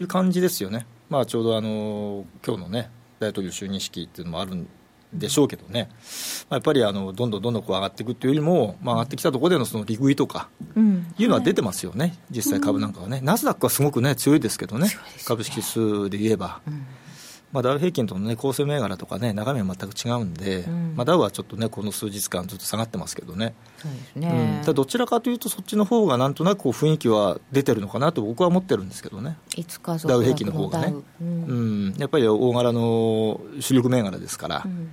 [0.00, 4.68] いう感じですよね、まあ、ちょうどあの今日のね大統領就任式っていうのもあるん
[5.12, 5.90] でしょうけどね、
[6.50, 11.14] まあ、やっぱりあのどんどんどんどんこう上がっていくっていうよりも、まあ、上がってきたところでのその利食いとかうん。
[11.16, 14.88] いうのは出てますよね、実際株なんかはね、ナスダックはすごくね、強いですけどね、
[15.24, 16.60] 株式数で言えば。
[17.54, 20.96] まあ、ダウ平均との、ね、構成銘柄とかね、中身は全く違うんで、ん。
[20.96, 24.22] まあ、ダウはちょっとね、この数日間、ずっと下がってますけどね、そうですうん。
[24.22, 30.94] ねただどちらかというと、そっちの方がなんとなくこう雰囲気は出てるのかなと僕は思ってるんですけどね、いつかダウ平均の方がね。
[31.22, 31.44] うん。
[31.44, 31.52] う
[31.90, 34.90] ん、やっぱり大柄の主力銘柄ですから、うん。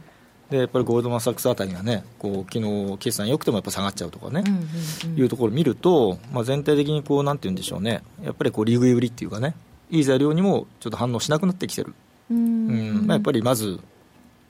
[0.52, 4.44] でやっぱりゴールドマン・サックスあたりがね、こう昨日決算良くてもやっぱ下がっちゃうとかね。
[4.46, 9.56] うんうんうんいうところを見ると、まあ、全体的にこうなんて言うんでしょうね、やっぱりこうリーグ売りっていうかね、
[9.90, 11.94] いい材料にもちょっと反応しなくなってきてる、
[12.32, 12.92] ううん。
[13.04, 13.80] んまあ、やっぱりまず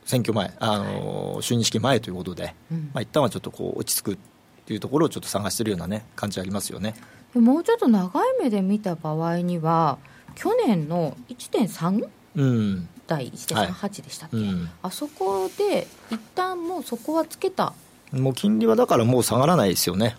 [0.06, 2.90] 選挙前、あの就任式前ということで、うん。
[2.94, 4.18] まあ一旦はちょっとこう落ち着くっ
[4.66, 6.96] ていうところをちょっと探してるような、ね、感じありますよね。
[7.34, 9.98] もうちょっと長い目で見た場合には
[10.36, 12.88] 去年の1.3うん。
[13.12, 17.74] 台1.38でしたっけ、うん、あそこで一旦もうそこはつけた、
[18.14, 20.16] もう金利はだからもう下がらないですよね、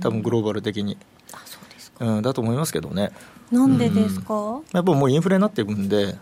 [0.00, 0.96] 多分グローバル的に、
[1.32, 2.06] あそうですか。
[2.06, 3.10] うん、だと思いますけどね、
[3.50, 6.16] なんでですか、やっぱもうインフレになっていくんで、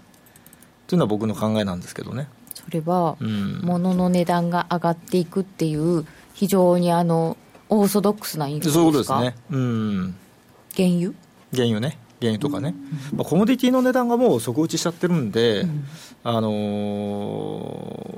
[0.87, 2.29] というのは僕の考えなんですけどね。
[2.55, 3.61] それはうん。
[3.63, 7.37] 物の値段が上がっていくっていう非常にあの
[7.69, 8.83] オーソドックスなインフレですか？
[8.83, 9.35] そうですね。
[9.51, 10.17] うん。
[10.77, 11.13] 原油？
[11.53, 12.75] 原油ね、原油とかね、
[13.15, 15.65] まあ、コモディティの値段がもう底打ちしちゃってるんで、
[16.25, 16.51] あの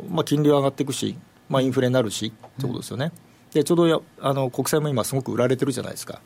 [0.08, 1.18] ーまあ、金利は上がっていくし、
[1.50, 3.12] まあ、インフレになるしってことですよね、
[3.52, 6.22] でちょうどやあの国債も今、すごく売られてるじゃないですか、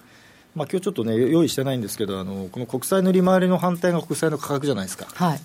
[0.54, 5.40] まあ今日ちょっとね、用意してないんですけど、あのこの国債の利回りの反対が国債の価格じゃないですか、はい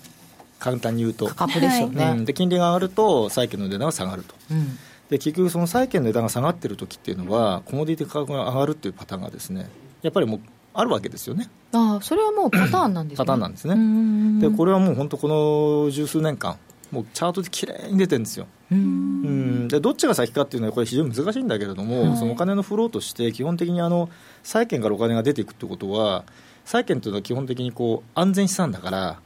[0.58, 1.26] 簡単に言うと。
[1.26, 4.34] 価格ですよね、うん、で金利が上がると債券の値段が下がると。
[4.50, 4.78] うん。
[5.10, 9.68] で結局その債券の値段が下がってる時っていうのはコモディティ価格が上がるっていうパターンがですね
[10.02, 10.40] やっぱりもう
[10.74, 11.48] あるわけですよね。
[11.72, 13.24] ああそれはもうパターンなんですね。
[13.24, 13.74] パターンなんですね。
[13.74, 16.56] うんでこれはもう本当この十数年間
[16.90, 18.46] もうチャートで綺麗に出てるんですよ。
[18.70, 18.78] うん。
[18.78, 19.68] うん。
[19.68, 24.08] でどっちが先かっていうのはこれ非常に難しいんだけれども、そのお金のフローとして基本的にあの
[24.42, 26.24] 債券からお金が出ていくってことは
[26.64, 29.20] 債券というのは基本的にこう安全資産だから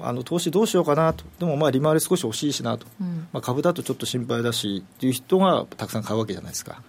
[0.00, 1.24] あの投資どうしようかなと。
[1.38, 3.28] でもまあ利回り少し欲しいしなと、うん。
[3.32, 6.82] まあ、株だとちょっと心配だしっていう人がたくさん買うわけじゃないですか。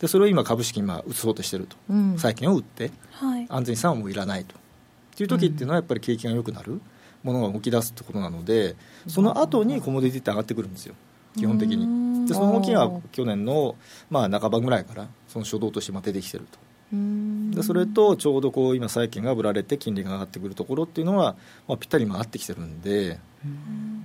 [0.00, 2.18] でそれを今株式に今移そうとしてると、うん。
[2.18, 3.46] 債券を売ってはい。
[3.48, 4.54] 安全資産はもういらないと。
[4.54, 4.58] っ
[5.16, 6.80] ていう時っていうのはやっぱり景気が良くなる
[7.22, 8.76] ものが動き出すってことなので
[9.06, 10.94] その後にコモディティって上がってくるんですよ。
[11.36, 12.26] 基本的に。
[12.26, 13.76] でその動きが去年の
[14.08, 16.58] まあ半ばぐらいからその初動として今出てきてると。
[16.58, 21.36] うんでそれとちょうどこう今債券が売られて金利が上がってくるところっていうのは、
[21.68, 23.10] まあ、ぴったり今合ってきてるんで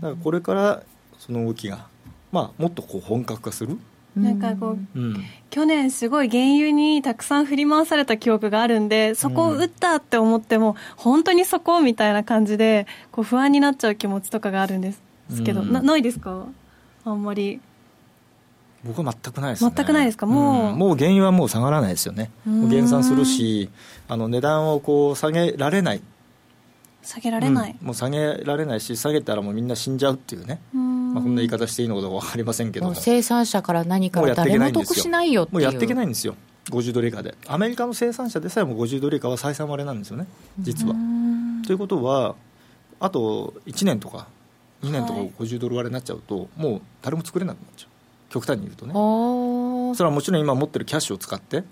[0.01, 0.83] だからこれから
[1.17, 1.87] その動きが、
[2.31, 3.79] まあ、もっとこう本格化する、
[4.15, 15.01] なんかこううん、去年すごい原油にたくさん振り回された記憶があるんでそこを打ったって思っても、本当にそこみたいな感じでこう不安になっちゃう気持ちとかがあるんです
[15.43, 15.73] けど、うん。
[15.73, 16.45] なないですか？
[17.03, 17.59] あんまり
[18.85, 19.73] 僕は全くないですね。
[19.75, 20.25] 全くないですか？
[20.25, 20.75] もう。
[20.75, 20.77] ん。
[20.77, 22.31] もう原油はもう下がらないですよね。
[22.45, 23.69] 減産するし
[24.07, 26.01] あの値段をこう下げられない。
[27.03, 27.85] 下げられない、うん。
[27.85, 31.13] もう下げられないし下げたらもうみんな死んじゃうっていうね、うん。
[31.13, 35.53] まあ、こんな言い方していいのかどうか分かりませんけど生産者から何から誰も得しないよっていう。
[35.55, 36.35] もうやっていけないんですよ。
[36.71, 37.35] 50ドル以下で。
[37.47, 40.25] アメリカの生産者でさえも50ドル以下は採算割れなんですよね。
[40.59, 40.95] 実は。
[41.65, 42.35] ということは
[42.99, 44.27] あと1年とか
[44.81, 47.89] 2年とかはい50ドル割れになっちゃうと、もう誰も作れなくなっちゃう
[48.35, 48.91] 極端に言うとね。
[49.95, 51.63] それはもちろん今持ってるキャッシュを使って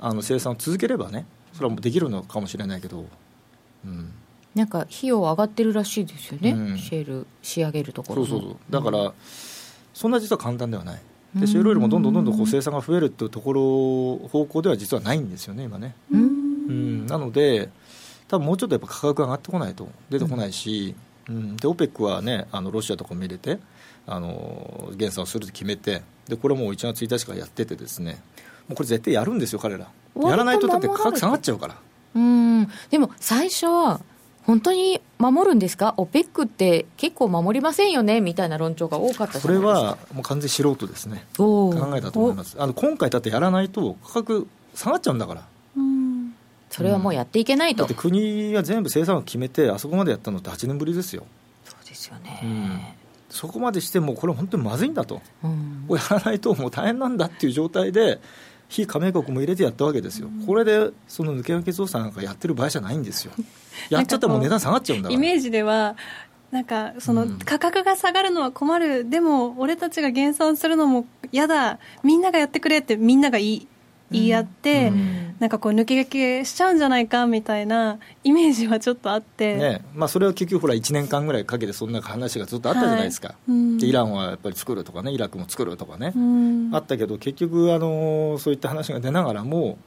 [0.00, 3.04] あの生産を続ければねそれはもうできるのかもしれないけど、
[3.84, 4.12] うん、
[4.54, 6.78] なんか費用上がってるらしいですよね、うん。
[6.78, 8.58] シェール仕上げるところもそうそうそう。
[8.70, 9.12] だから、
[9.92, 11.02] そんな実は簡単ではない。
[11.34, 16.20] でシェールオイルもどんどんどんどんこう生産が増えるっていうところ方向では実はないんですよね今ね、うん。
[16.20, 16.24] う
[16.72, 17.68] ん、なので
[18.28, 20.94] 多分もうちょっとやっぱ価格が上がってこないと出てこないし、
[21.28, 23.58] うん、で OPEC はねあのロシアとかも入れて
[24.06, 28.20] あの減産をすると決めてでこれはもう1月1日からやっててですね
[28.68, 29.86] もうこれ絶対やるんですよ彼ら。
[30.16, 31.76] やらないとだって価格下がっちゃうから。
[32.14, 32.68] うん。
[32.90, 34.00] でも最初は
[34.44, 38.20] 本当に守るんですか？OPEC って結構守りませんよね？
[38.20, 41.24] みたいな論調が多かったじそれはもう完全に素人ですね。
[41.36, 42.56] 考えたと思います。
[42.58, 45.46] あの今回だってやらないと価格下がっちゃうんだから。
[45.76, 46.34] うん。
[46.70, 51.24] それはもうやっていけないと、だって国が全部生産を決めてあそこまでやったのって8年ぶりですよ、
[51.64, 52.24] そうですようん。
[52.24, 52.96] ね、
[53.36, 55.20] そこまでしてもうこれは本当にまずいんだと。
[55.44, 55.84] うん。
[55.86, 58.18] これやらないともう大変なんだっていう状態で
[58.68, 63.32] 非加盟国も入れてやったわけですよ、これでその抜け分け増産なんかやってる場合じゃないんですよ。
[63.90, 65.14] やっちゃったらもう値段下がっちゃうんだから。
[65.14, 65.96] イメージでは
[66.50, 67.38] なんかそのうん。
[67.38, 71.78] 価格が下がるのは困る、でも俺たちが減産するのも嫌だ。
[72.02, 73.68] みんながやってくれってみんなが言い
[74.10, 74.92] 言い合って、
[75.38, 83.78] なんかこう抜け駆けしちゃうんじゃないかみたいなイメージはちょっとあって、ねまあ、それは結局ほら1年間ぐらいかけてそんな話がずっとあったじゃないですか、はいうん。
[83.78, 86.70] でイランはやっぱり作るとかねイラクも作るとかね、うん。
[86.74, 89.78] あったけど結局あのそういった話が出ながらも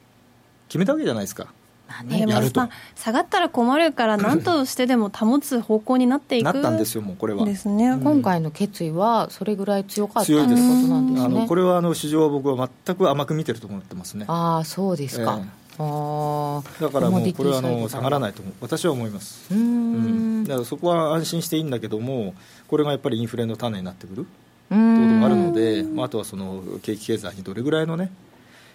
[0.68, 1.52] 決めたわけじゃないですか
[1.90, 2.60] まあねでもやると。
[2.60, 7.44] まあ下がったら困るから何としてでも保つ方向になっていくなったんですよもうこれは。
[7.44, 11.28] ですね、今回の決意はそれぐらい強かった強いですなんです。
[11.28, 14.26] ねあのこれはあの市場は僕は全く甘く見てると思ってますね。
[14.28, 19.52] ああそうですか、えああだからもうこれはあの下がらないと思う私は思います。
[19.52, 20.44] うーん。
[20.44, 22.34] だからそこは安心していいんだけども
[22.68, 24.26] これがやっぱりインフレの種になってくるう
[24.68, 28.10] ということもあるんので、まあ、あとはその景気経済にどれぐらいのね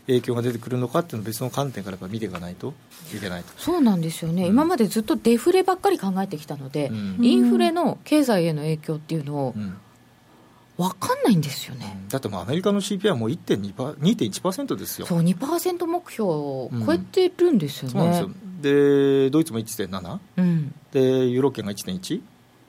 [0.08, 2.74] 影響が出てくるのかっていうのを別の観点からやっぱ見ていかないと
[3.16, 3.50] いけないと。
[3.58, 7.18] そうなんですよね、今までずっとデフレばっかり考えてきたので、うん。
[7.22, 9.78] インフレの経済への影響っていうのをうん。
[10.78, 15.08] 分かんないんですよね、だってもうアメリカの CPI はもう1.2パ2.1%ですよ。
[15.08, 20.76] そう2%目標を超えてるんですよそうなんですねよ、でドイツも1.7うん。
[20.92, 22.22] でユーロ圏が1.1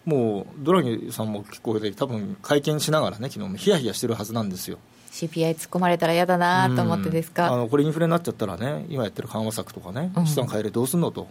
[0.05, 4.79] もうドラギさんも結構で多分会見しながらね昨日もヒヤヒヤしてるはずなんですよ
[5.17, 10.27] CPI 突っ込まれたら嫌だなと思ってですか、うんあのこれインフレになっちゃったらね今やってる緩和策とかねうん。
[10.27, 11.29] 資産変えれどうすんのと、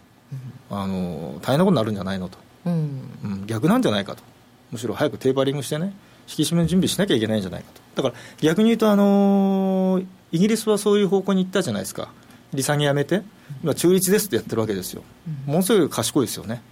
[0.70, 2.72] あの大変なことになるんじゃないのと、うん。
[3.24, 4.22] うん、逆なんじゃないかと。
[4.72, 5.94] むしろ早くテーパリングしてね
[6.28, 8.02] 引き締めの準備しなきゃいけないんじゃないかと。
[8.02, 12.08] だから逆に言うと、あのーイギリスはそういう方向に行ったじゃないですか。
[12.52, 13.22] 利下げやめて。
[13.62, 15.02] 今中立ですってやってるわけですよ、
[15.46, 16.62] ものすごい賢いですよね。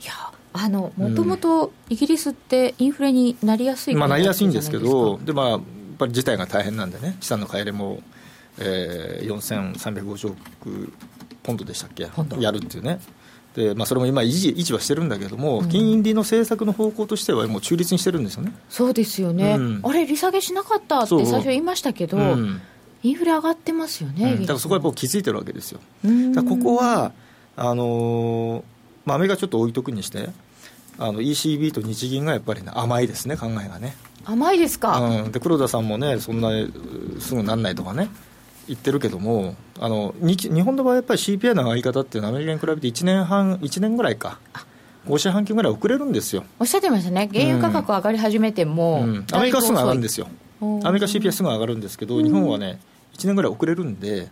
[0.00, 0.12] いや
[0.54, 5.60] あのもともとイギリスってインフレになりやすいまあ、なりやすいんですけど、でまあ、
[6.02, 8.02] ぱり事態が大変なんでね、資産の買い入れも、
[8.58, 10.92] えー、4350億
[11.42, 12.10] ポンドでしたっけ？
[12.38, 13.00] やるっていうね、
[13.54, 18.52] でまあ、それも今維持、維持はしてるんだけども、金利の政策の方向としては、もう中立にしてるんですよね。
[18.68, 19.80] そうですよね、うん。
[19.82, 22.60] あれ利下げしなかったって最初言いましたけど、うん。
[23.02, 25.80] インフレ上がってますよね、だからそこはやっぱ気づいてるわけですよ。
[26.48, 27.12] ここは
[27.56, 28.62] あのー
[29.04, 30.28] まあ、アメリカちょっと置いとくにして、
[30.98, 33.94] あの ECB と日銀がやっぱり、ね、甘いですね、考えがね。
[34.24, 36.70] 甘いですか、うん、で黒田さんもね、そんなう
[37.18, 38.08] すぐなんないとかね、
[38.68, 44.38] 言ってるけども、あの日日本の場合、やっぱり CPI の上がり方っていうのは、アメリカに比べて1年半、1年ぐらいか、
[45.08, 47.28] 5四半期ぐらい遅れるんですよ、おっしゃってましたね。
[47.32, 49.26] 原油価格上がり始めても、うん。
[49.32, 50.28] アメリカはすぐ上がるんですよ、
[50.60, 52.80] アメリカ CPI すぐ上がるんですけど、日本はね、
[53.14, 54.28] 1年ぐらい遅れるんで、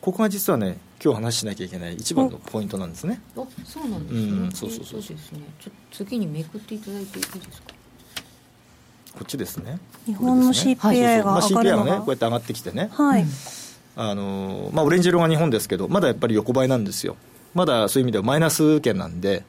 [0.00, 3.20] ここが実はね、今日話しなきゃいけない一番のポイントなんですね。
[3.36, 5.00] あそうなんですね、うんそうそうそう。
[5.00, 5.40] えーですね。
[5.60, 7.72] ちょ次にめくっていただいていいですか？
[9.14, 9.78] こっちですね。
[10.06, 11.60] 日本の CPI がそうそう。
[11.60, 11.90] まあ、上がる CPI のが。
[11.90, 13.24] がね、こうやって上がってきてね、はい、
[13.96, 17.16] あのまあ、オレンジ色が日本ですけど、まだやっぱり横ばいなんですよ。
[17.54, 19.44] まだそういう意味ではマイナス圏なんで、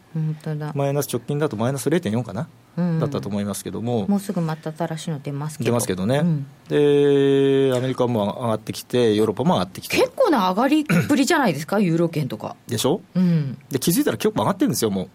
[0.74, 5.66] マイナス直近だとマイナス0.4かな、うんだったと思いますけども、もうすぐまた新しいの出ますけど。
[5.66, 6.46] 出ますけどね、うん。
[6.70, 9.98] でアメリカも上がってきて、ヨーロッパも上がってきて。
[9.98, 11.80] 結構な上がりっぷりじゃないですか？
[11.80, 12.56] ユーロ圏とか。
[12.68, 13.02] でしょ？
[13.16, 13.58] うん。
[13.70, 15.10] で気づいたら結構上がってるんですよ、も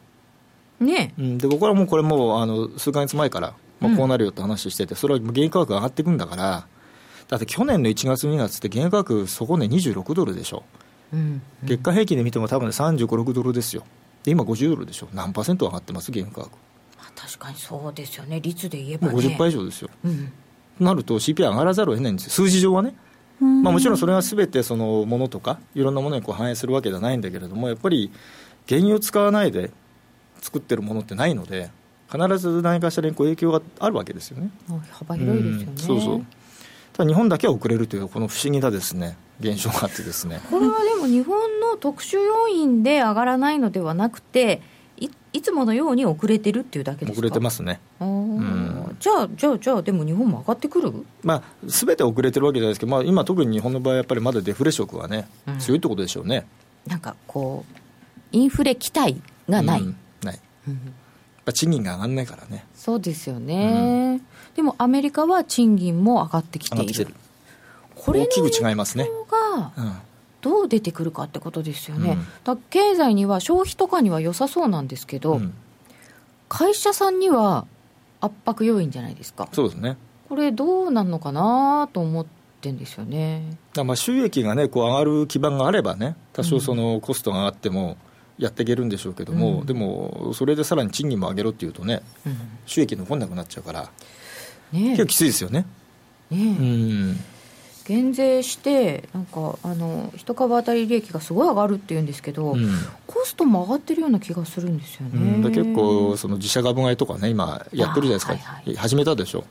[0.79, 1.15] ね。
[1.19, 6.67] う、うん、で僕はもうこれもうあの数か月前から、まあ、こうなるよって話してて、それは原油価格が上がっていくんだから、
[7.29, 10.84] だって去年の1月、2月って原油価格、そこね、26ドルでしょ、うん
[11.65, 13.85] 月間平均で見ても多分ね35、6ドルですよ、
[14.23, 16.57] で今50ドルでしょ、何パーセント上がってます、原油価格、
[16.99, 18.41] まあ確かにそうですよね。
[18.41, 19.15] 率で言えばね。
[19.15, 19.91] 50%以上ですよ。
[20.05, 20.33] うん。
[20.79, 22.95] となると CPI 上がらざるを得ないんですよ、数字上はね。
[23.41, 28.11] まあ、もちろんそれはすべてそのものとか、いろんなものにこう反映するわけではないんだけれども、やっぱり
[28.69, 29.71] 原油を使わないで
[30.41, 31.71] 作ってるものってないので、
[32.11, 34.51] 必ず何かしらにこう影響があるわけですよね。
[34.71, 35.79] あ幅広いですよね、うん。
[35.79, 36.27] そうそう。
[36.93, 40.41] ただ日本だけは遅れるという、この不思議なですね現象があってですね。
[40.51, 44.63] これはでも日本の特殊要因で上がらないのではなくて
[44.97, 47.19] いいつものように遅れてるっていうだけですか？
[47.19, 50.93] 遅れてますね、じゃあじゃあじゃあでも日本も上がってくる？
[51.23, 55.59] まあ、すべて遅れてるわけじゃないですけど、まあ、今、特に日本の場合、やっぱりまだデフレ色がね、うん。
[55.59, 56.47] 強いってことでしょうね。
[56.87, 57.79] なんかこう
[58.31, 59.97] インフレ期待がない、うん。
[60.23, 60.39] ない。
[61.53, 64.23] 賃金が上がんないからね、そうですよね、
[64.55, 67.15] でもアメリカは賃金も上がってきている。
[68.05, 69.09] これの大きく違いますね。
[69.77, 69.93] うん。
[70.41, 72.57] どう出てくるかってことですよね、うん。
[72.69, 75.55] 経済には消費とかには良さそうなんですけど、うん。
[76.49, 77.67] 会社さんには
[78.21, 79.49] 圧迫要因じゃないですか。
[79.53, 79.97] そうですね。
[80.29, 82.27] これどうなんのかなと思っ
[82.61, 83.57] てんですよね。
[83.75, 87.97] まあ収益がね、こう上がる基盤があればね、多少そのコストが上がっても
[88.39, 89.67] やっていけるんでしょうけども、うん。
[89.67, 92.37] でもそれでさらに賃金も上げろっていうとね、うん。
[92.67, 93.91] 収益残んなくなっちゃうから、
[94.73, 95.67] ね結構きついですよね。
[96.31, 96.35] え。
[96.35, 96.45] うね
[97.13, 97.25] ん。
[97.89, 102.69] え減税してなんかあの一株当たり利益がすごい上がるっていうんですけど、うん。
[103.07, 108.77] コストも上がってるような気がするんですよね、うん、結構、その自社株買いとかね、今、やってるじゃないですか、あはいはい。
[108.77, 109.47] 始めたでしょ、ね。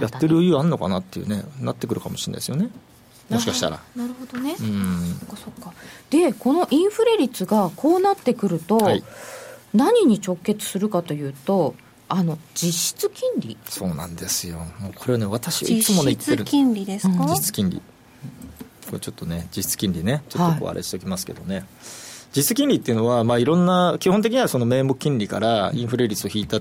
[0.00, 2.70] やってる余裕あんのかなっていうね、なってくるかもしれないですよね。
[3.28, 3.80] もしかしたら。
[3.96, 5.16] なるほどね、うん。
[5.20, 5.72] そっかそっか。
[6.10, 9.02] でこのインフレ率がこうなってくると、はい。
[9.74, 11.74] 何に直結するかというと
[12.14, 13.56] あの実質金利？
[13.64, 14.58] そうなんですよ。
[14.80, 16.44] もうこれはね私いつもね言ってる。
[16.44, 17.28] 実質金利ですか、うん。
[17.28, 17.80] 実質金利。
[18.86, 20.22] これちょっとね実質金利ね。
[20.28, 21.64] ちょっとこうあれしておきますけどね、
[22.36, 26.60] 実質金利っていうのは、まあ、いろんな基本的にはその名目金利からインフレ率を引いた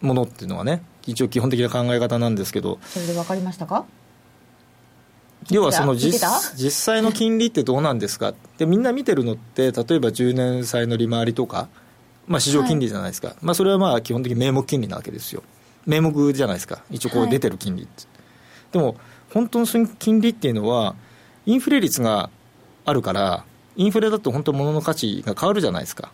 [0.00, 2.78] ものっていうのはね一応基本的な考え方なんですけど。
[2.84, 3.84] それで分かりましたか？
[5.50, 8.34] 要はその実際の金利ってどうなんですか？
[8.58, 11.68] でみんな見てるのって例えば10年債の利回りとか、
[12.26, 15.42] まあ、市場金利じゃないですか、まあ、それはまあ基本的に名目金利なわけですよ。
[15.86, 16.82] 名目じゃないですか。
[16.90, 18.04] 一応こう出てる金利って、
[18.72, 18.96] でも
[19.32, 19.66] 本当の
[19.98, 20.94] 金利っていうのは
[21.46, 22.30] インフレ率が
[22.84, 23.44] あるから
[23.76, 26.12] インフレだと本当物の価値が変わるじゃないですか。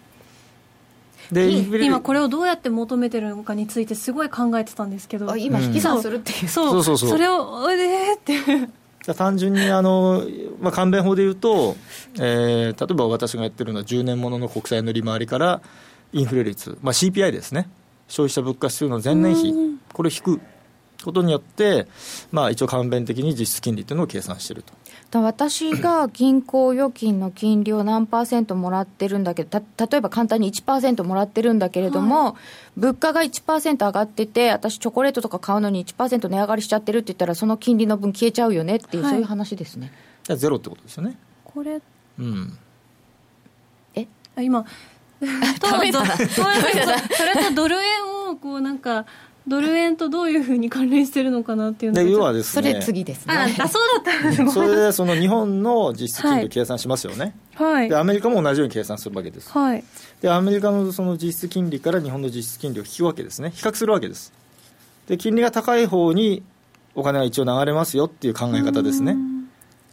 [1.32, 7.10] で今これをどうやって求めてるのかについてすごい考えてたんですけどあ今引き算するっていう、そうそうそう。
[7.10, 8.34] そうれをえーって。
[9.02, 10.24] じゃあ単純にあの、
[10.60, 11.76] まあ、簡便法で言うと、
[12.14, 15.60] えー例えば私がやってるのは10年ものの国債の利回りから
[16.12, 17.68] インフレ率、まあ、CPI ですね。
[18.08, 19.54] 消費者物価指数の前年比
[19.92, 20.40] これを引く
[21.04, 21.86] ことによって、
[22.32, 24.72] まあ、一応簡便的に実質金利というのを計算していると。
[25.10, 32.36] だ私が銀行預金の金利を何パーセントもらってるんだけどた例えば簡単に1%もらってるんだけれども、
[32.76, 39.12] 物価が1%上がってて私チョコレートとか買うのに1%値上がりしちゃってるって言ったらその金利の分消えちゃうよねっていう、はい。
[39.12, 39.92] そういう話ですね。
[40.24, 41.18] じゃあゼロってことですよね。
[41.44, 41.80] これ
[42.18, 42.58] うん。
[44.36, 44.66] あ今
[45.60, 46.42] とダメだなどそ
[47.24, 49.06] れとドル円をこうなんか
[49.48, 53.34] ドル円とどういうふうに関連してるのかなっていうのがで要はですそねれ次ですね。
[53.34, 57.88] ああそうだったんですそれでその日本の実質金利を計算しますよね、はい。
[57.88, 59.50] でアメリカも同じように計算するわけです。
[59.50, 59.84] はい。
[60.20, 63.52] でアメリカのその実質金利から日本の実質金利を引くわけですね。
[63.54, 64.32] 比較するわけです。
[65.06, 66.42] で金利が高い方に
[66.96, 69.16] お金が一応流れますよっていう考え方ですね。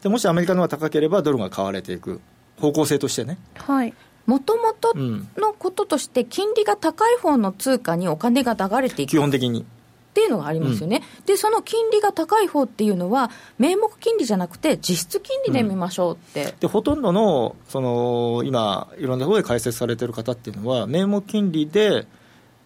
[0.01, 2.21] でもしアメリカの方が高ければドルが買われていく
[2.59, 3.93] 方向性としてね、はい
[4.25, 9.09] もともとうん、のこととして金利が高い方の通貨にお金が流れていく。
[9.09, 9.61] 基本的に。
[9.61, 9.65] っ
[10.13, 22.07] ていうのがありますよね、でその金利が高い方っていうのは名目金利じゃなくて実質金利で見ましょうって、でほとんどのその今いろんなところで解説されてる方っていうのは名目金利で為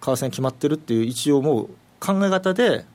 [0.01, 1.67] 替が決まってるっていう一応もう
[2.01, 2.85] 考え方で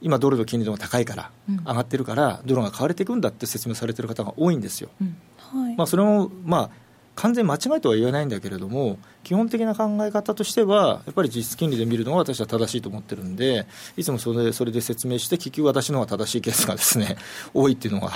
[0.00, 1.56] 今ドルの金利の方が高いから、うん。
[1.58, 4.88] 上がってるからドルが買われていくんだって説明されてる方が多いんですよ。
[5.00, 5.16] うん。
[5.38, 6.70] はい、まあ、それも、まあ、
[7.16, 17.16] 完全に間違いとは言えないんだけれども、基本的な考え方としては、やっぱり実質金利で見るのが私は正しいと思ってるんで、いつもそれそれで説明して、結局私の方が正しいケースがですね
[17.54, 18.10] 多いっていうのが、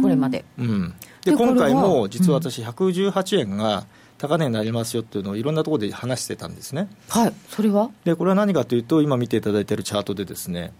[0.00, 3.84] これまで、うん、で今回も実は私、118円が
[4.18, 6.88] 高値になりますよっていうのをいろんなところで話してたんですね。
[7.08, 7.32] はい。
[7.50, 10.72] それは、でこれは何かというと、今見ていただいているチャートで、ですね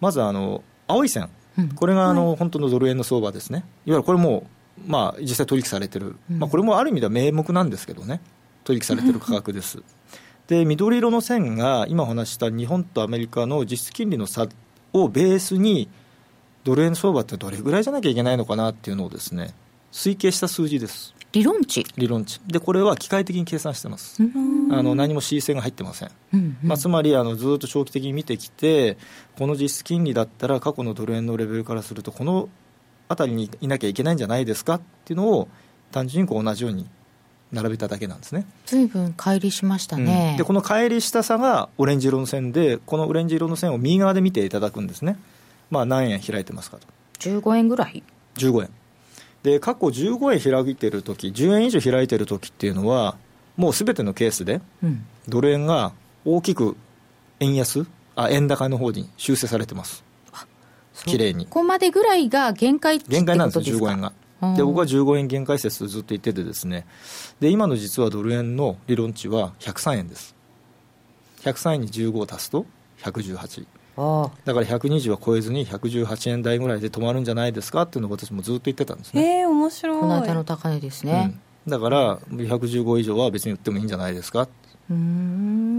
[0.00, 1.28] まずあの青い線、
[1.58, 1.68] うん。
[1.70, 4.46] これがあの、本当のドル円の相場ですね、いわゆるこれも、
[4.84, 6.38] まあ、実際取引されてる、うん。
[6.38, 8.20] まあ、これもある意味では名目なんですけどね、
[8.64, 9.82] 取引されてる価格です。
[10.46, 14.46] で緑色の線が今お話しした日本とアメリカの実質金利の差
[14.92, 15.88] をベースに
[16.62, 19.54] ドル円相場ってどれぐらいじゃなきゃいけないのかなっていうのをですね
[19.90, 21.14] 推計した数字です。
[21.32, 22.40] 理論値、理論値。
[22.46, 24.22] でこれは機械的に計算してます、
[24.70, 26.10] あの何も C 線が入ってません。
[26.32, 26.56] うんうん。
[26.62, 28.96] まあ、つまりあのずっと長期的に見てきて、
[29.36, 32.48] この実質金利だったら、過去のドル円のレベルからすると、この
[33.08, 35.48] 辺りにいなきゃいけないんじゃないですかっていうのを、
[35.92, 36.86] 単純にこう同じように
[37.52, 38.46] 並べただけなんですね。
[38.66, 40.36] ずいぶん乖離しましたね、うん。
[40.36, 45.16] でこの乖離した差がオレンジ色の線で、このオレンジ色の線を右側で見ていただくんですね、
[45.70, 46.86] まあ、何円開いてますかと、
[47.20, 48.02] 15円ぐらい、
[48.36, 48.70] 15円。
[49.42, 53.16] で過去15円開いてるとき、10円以上開いてるときっていうのは、
[53.56, 55.92] もうすべてのケースで、うん、ドル円が
[56.24, 56.76] 大きく
[57.40, 57.86] 円安？
[58.16, 60.02] あ円高の方に修正されてます
[61.06, 61.46] 綺麗に。
[61.46, 64.08] ここまでぐらいが限界って限界なんですよことですか15円が。
[64.08, 66.86] うんで僕は15円限界説ずっと言っててですね。
[67.40, 70.34] で今の実はドル円の理論値は103円です。
[71.40, 72.66] 103円に15を足すと
[73.02, 80.00] 118ああだから120は超えずに118円台ぐらいで止まるんじゃないですかっていうのを私もずっと言ってたんですね、えー、面白い。
[80.00, 81.38] この間の高値ですね。
[81.66, 84.48] うん、だから115以上は別に売ってもいいんじゃないですか。
[84.90, 85.75] うーん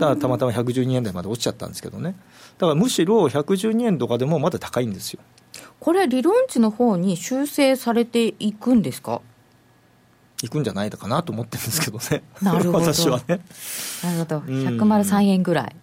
[0.00, 2.16] だからたまたま112円台まで落ちちゃったんですけどね、
[2.58, 5.20] だからむしろ112円とかでもまだ高いんですよ、
[5.78, 9.20] これ理論値の方に修正されていくんですか？
[10.42, 12.92] いくんじゃないのかなと思ってるんですけどね、なるほど。
[12.92, 13.40] 私はね、
[14.02, 14.38] なるほど。
[14.40, 14.44] ん。
[14.44, 15.76] 103円ぐらい、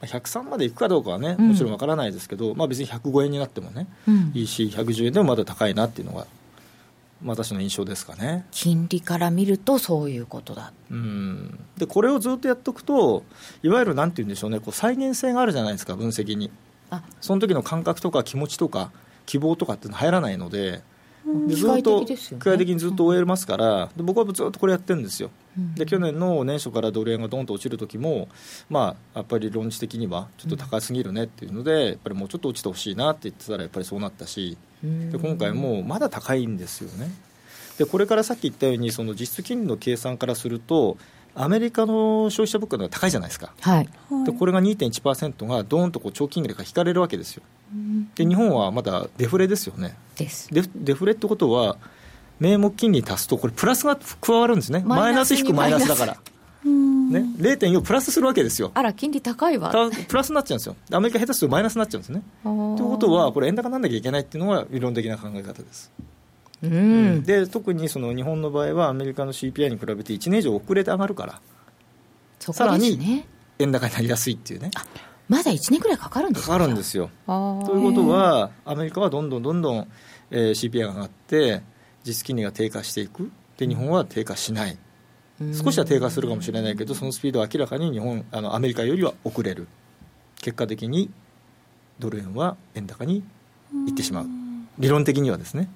[0.00, 1.48] 103までいくかどうかはね、うん。
[1.48, 4.32] もちろんわからないですけど、まあ、別に105円になってもね、うん。
[4.32, 6.26] いいし、110円でもまだ高いなっていうのが、まあ
[7.24, 8.46] 私の印象ですかね。
[8.50, 10.72] 金利から見るとそういうことだ。
[10.90, 11.58] うん。
[11.76, 13.24] でこれをずっとやっておくと、
[13.62, 16.50] いわゆるなんて言うんでしょうね、こう再現性があるじゃないですか、分析に。
[16.90, 17.02] あ。
[17.20, 18.92] その時の感覚とか気持ちとか、
[19.26, 20.82] 希望とかって入らないので。
[21.46, 22.40] でずっと的ですよね。
[22.40, 25.30] 機械的にずっと終えますから、で僕はずっとこれやってるんですよ、
[25.74, 28.28] で去年の年初からドル円がどんと落ちる時も、
[28.68, 37.10] まあ、やっぱり論理的にはちょっと高すぎるねっていうので、やっぱりもうちょっと落ちてほしいなって言ってたら、やっぱりそうなったし、で今回もまだ高いんですよね。
[37.78, 40.96] でこれからさっき言ったようにその実質金利の計算からすると
[41.34, 43.88] アメリカの消費者物価が高いじゃないですか、はい。
[44.24, 47.42] でこれが2.1%がどーんとこう長期金利が引かれるわけですよ、
[48.16, 50.48] で日本はまだデフレですよね、です。
[50.52, 51.76] デフデフレってことは、
[52.40, 56.16] 名目金利足すと、これ、プラスが加わるんですね、マイナス引くマイナスだから、
[56.64, 62.22] ね、0.4プラスするわけですよ、あら金利高いわたプラスになっちゃうんですよ、でアメリカ下手するとマイナスになっちゃうんですね。
[62.44, 62.52] とい
[62.86, 65.90] うことは、これ、円高なんなきゃいけないっていうのが理論的な考え方です。
[66.62, 67.22] うん。
[67.22, 71.40] で特にその日本の場合は、アメリカの CPI に比べて1年以上遅れて上がるから、
[72.40, 73.26] そこですね。
[73.58, 74.70] 円高になりやすいっていうね、
[75.28, 77.10] まだ1年くらいかかるんですかかるんですよ。
[77.26, 79.88] ということは、アメリカはどんどんどんどん、
[80.30, 81.62] えー CPI が上がって、
[82.04, 84.78] 実金利が低下していく、で日本は低下しない、
[85.52, 89.68] 少しは低下するかもしれないけど、そのスピードは明らかに日本あのアメリカよりは遅れる、
[90.40, 91.10] 結果的に
[91.98, 93.22] ドル円は円高に
[93.86, 94.26] いってしまう、
[94.78, 95.68] 理論的にはですね、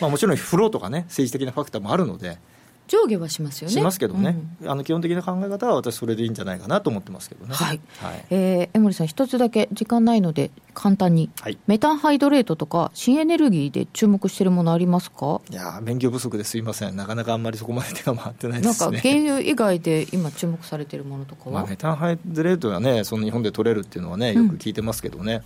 [0.00, 2.38] まあ、もちろんフローとかね、政治的なファクターもあるので、
[2.86, 3.74] 上下はしますよね。
[3.74, 4.70] しますけどね、うん。
[4.70, 7.54] あの基本的な考え方は私、それでいいんじゃないかなと思ってますけどね。
[7.54, 7.80] はい。
[8.00, 8.24] はい。
[8.30, 11.58] えー江森さん一つだけ時間ないので簡単に、はい。
[11.66, 15.40] メタンハイドレートとか新エネルギーで注目してるものありますか？
[15.50, 18.98] いやー勉強不足ですいません、なかなかあんまりそこまで手が回ってないでなんかすね。
[18.98, 25.42] 原油以外で今注目されてるものとかまあ、は、メタンハイドレートがね、その日本で取れるっていうのはね、よく聞いてますけどね、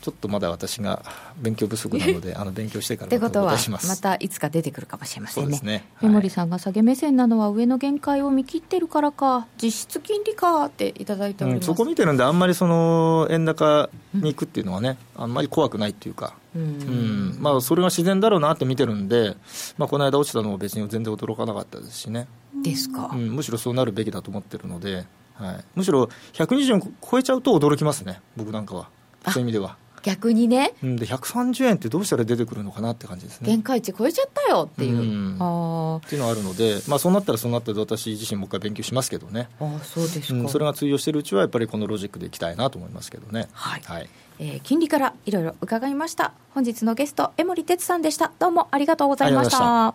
[0.00, 1.02] ちょっとまだ私が
[1.38, 3.88] 勉強不足なので、 あの勉強してからまたおことはます。
[3.88, 5.60] またいつか出てくるかもしれませんね。
[5.62, 5.84] ね。
[5.94, 16.62] はい江森さんが下げ目線なのは上の限界を見切ってるからか実質金利かっていただいております、うんそこ見てるんで、あんまりその円高に行くっていうのはね、あんまり怖くないっていうか、うん。
[16.62, 17.36] うん。
[17.38, 19.36] まあ、それが自然だろうなって見てるんで、
[19.78, 22.26] まあ、この間落ちたのも別に全然驚かなかったですしね、
[22.62, 28.88] ですか、うん、むしろそうなるべきだと思ってるので、はい、むしろ120円超えちゃうと驚きますね、僕なんかは、
[29.28, 29.76] そういう意味では。
[30.02, 30.72] 逆にね。
[30.82, 33.48] うん、で130円ってどうしたら出てくるのかなって感じですね。
[33.48, 35.36] 限界値超えちゃったよっていう、うん。
[35.40, 43.48] あっていうのがあるので、まあ、そうなったらそうなったで私自身もう一回勉強しますけどね、ーあーそうですか、うん、それが通用しているうちはやっぱりこのロジックでいきたいなと思いますけどね。
[43.52, 43.82] はい。
[43.84, 44.08] はい。
[44.38, 46.32] えー金利からいろいろ伺いました。
[46.54, 48.32] 本日のゲスト江森哲さんでした。
[48.38, 49.94] どうもありがとうございました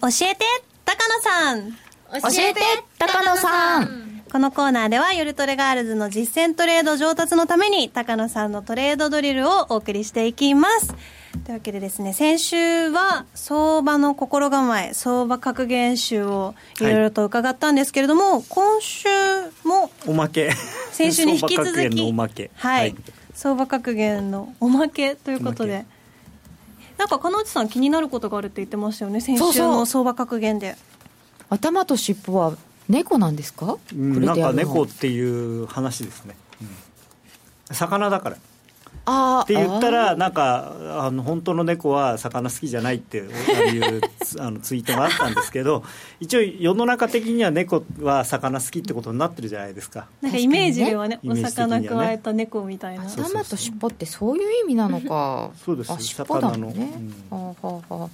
[0.00, 0.44] 教えて
[0.84, 1.72] 高野さん。
[1.72, 2.60] 教えて
[2.98, 4.22] 高野さん。
[4.30, 10.94] このコーナーでは夜トレガールズの実践トレード上達のために高野さんのトレードドリルをお送りしていきます。
[11.44, 19.08] というわけでですね先週は相場の心構え相場格言集をいろいろと伺ったんですけれども、今週
[19.64, 20.52] もおまけ。
[20.92, 22.50] 先週に引き続きのおまけ。
[22.54, 22.94] はい、
[23.34, 25.84] 相場格言のおまけということおで
[26.98, 29.70] なんか金内さん気になることがあるって言ってましたよね先週そうそう。
[29.72, 30.76] の相場格言で。
[31.48, 32.56] 頭と尻尾は
[32.88, 37.74] 猫なんですか、うんなんか猫っていう話ですね、うん。
[37.74, 38.36] 魚だから
[39.42, 40.74] って言ったあらなんか
[41.06, 45.82] あの本当の猫は魚好きじゃないっていうつあのツイートがあったんですけど
[46.20, 50.08] 一応世の中的には猫は魚好きってことになってるじゃないですか。
[50.20, 53.04] なんかイメージではねおイメージ的には魚ね加えた猫みたいな。
[53.04, 55.50] ー頭と尻尾ってそういう意味なのか。
[55.64, 55.92] そうです。
[55.92, 56.34] あ尻の、は
[57.30, 57.34] あ
[57.66, 58.08] はあはあ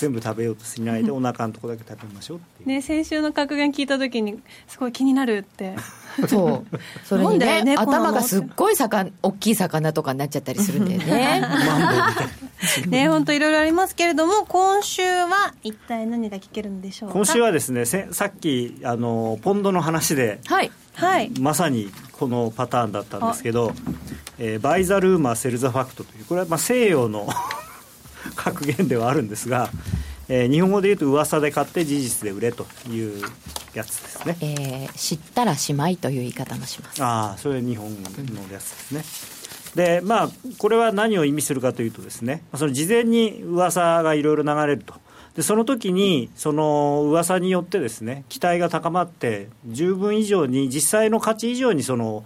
[0.00, 5.74] 全部食べようとしないでお腹のとこだけ食べましょうってね先週の格言聞いた時にすごい気になるって。
[6.28, 6.78] そう。
[7.04, 11.42] それになんでね猫なの頭がすっごい魚大きい魚とかになっちゃったりするんだよね。
[12.86, 17.14] ね本当いろいろありますけれども今週は一体何が聞けるんでしょうか？
[17.14, 20.70] 今週はですねせさっきあのポンドの話ではい。
[20.94, 21.30] はい。
[21.40, 23.72] まさにこのパターンだったんですけど、
[24.38, 27.26] えー、 Buy the rumor, sell the fact というこれはまあ西洋の
[28.34, 29.70] 格言ではあるんですが、
[30.28, 33.22] えー、日本語で言うと噂で買って事実で売れという
[33.74, 37.02] やつですね、えー、知ったらしまいという言い方もします。
[37.02, 38.10] ああそれ日本の
[38.50, 39.02] やつですね、
[39.72, 40.28] うん、でまあ
[40.58, 44.94] これは何を意味するかというとですねその事前に噂がいろいろ流れると。
[45.34, 52.24] でその時にその噂によってですね期待が高まって十分以上に実際の価値以上にその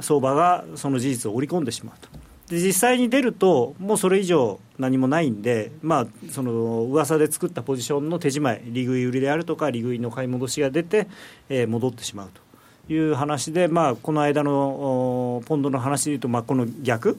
[0.00, 2.08] 相場がその事実を織り込んでしまうと
[2.48, 11.08] で実際に出るともうそれ以上何もないんでまあその噂で作ったポジションの手仕舞い利食い売りであるとか利食いの買い戻しが出て、
[11.48, 17.18] えー、戻ってしまうという話でまあこの間のポンドの話でいうとまあこの逆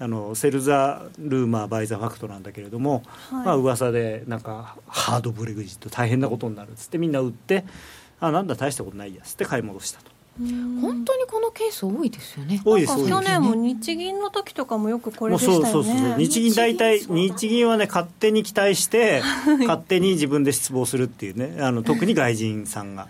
[0.00, 7.64] あの sell the rumor, buy the fact なんだけれども、はいまあ噂でなんかハードブレグジット大変なことになるっつってみんな売って
[8.20, 10.07] あなんだ大したことないやつって買い戻したと。
[10.38, 12.62] 本当にこのケース多いですよね。
[12.64, 15.70] 多いです去年も日銀の時とかもよくこれでしたよね。
[15.70, 19.22] そうそうそう日銀大体日銀はね勝手に期待して
[19.60, 21.60] 勝手に自分で失望するっていうね。
[21.60, 23.08] あの特に外人さんが。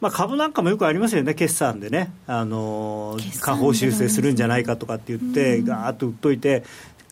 [0.00, 6.64] まあ、株なんかもよくありますよね、決算でね、あの下方修正するんじゃないかとかって言って、がーっと売っといて、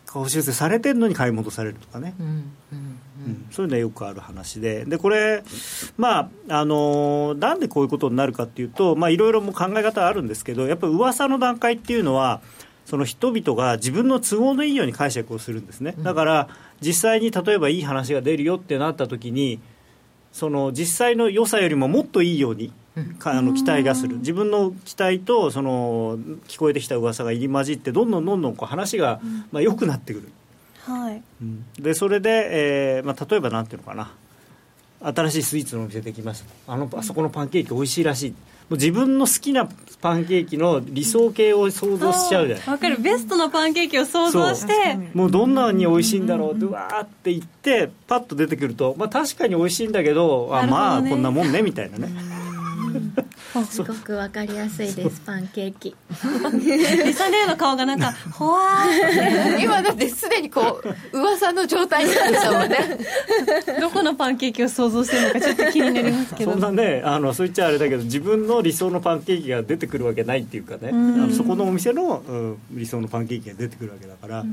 [0.06, 2.32] 下方修正されてるのに買い戻されるとかね、うんうん
[2.72, 2.87] うん、
[3.50, 5.42] そういうのはよくある話で、でこれ、
[5.96, 12.40] まああのなんでこういうことになるかっていうと、いろいろ考え方あるんですけど、やっぱり噂の段階っていうのは、
[12.86, 16.48] その人々が自分の都合のいいように解釈をするんですね、だから
[16.80, 19.60] 実際に例えばいい話が出るよってなった時に、
[20.32, 22.72] その実際の良さよりももっといいように
[23.24, 24.18] あの期待がする。
[24.18, 26.18] 自分の期待とその
[26.48, 29.20] 聞こえてきた噂が入り混じってどんどんどんどんこう話が、
[29.52, 30.28] まあ、良くなってくる、
[30.84, 31.22] はい。
[31.42, 34.12] うん、でそれで、えーまあ、例えばなんていうのかな。
[35.00, 36.44] 新しいスイーツのお店できます。
[36.66, 38.30] あのあそこのパンケーキ美味しいらしい。
[38.30, 38.36] も
[38.70, 39.68] う自分の好きな
[40.00, 42.68] パンケーキの理想形を想像しちゃうじゃない。
[42.68, 42.98] わかる。
[42.98, 44.98] ベストなパンケーキを想像して。
[45.14, 52.08] もうどんなに美味しいんだろうってうわーって言ってパッと出てくると、まあ、確かに美味しいんだけどあまあこんなもんねみたいなね
[53.64, 55.94] すごくわかりやすいですパンケーキ。
[57.06, 60.80] リサ姉の顔がなんか ほわー今だってすでにこ
[61.12, 62.98] う噂の状態になってたもんね。
[63.80, 66.52] どこのパンケーキを想像してるのかちょっと気になりますけど。
[66.52, 70.90] そんなねあのそう言っちゃあれだけど自分の理想のパンケーキが出てくるわけないっていうかね。
[70.90, 74.44] あのそこのお店の、うん、理想のパンケーキが出てくるわけだから、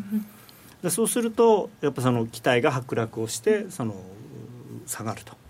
[0.83, 3.95] でそうするとやっぱその期待が剥落をしてその
[4.85, 5.44] 下がると。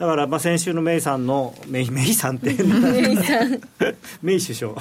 [0.00, 2.54] だからまあ先週のメイさんのメイメイさんって。
[2.54, 3.60] メイさん。
[4.22, 4.74] メイ首相。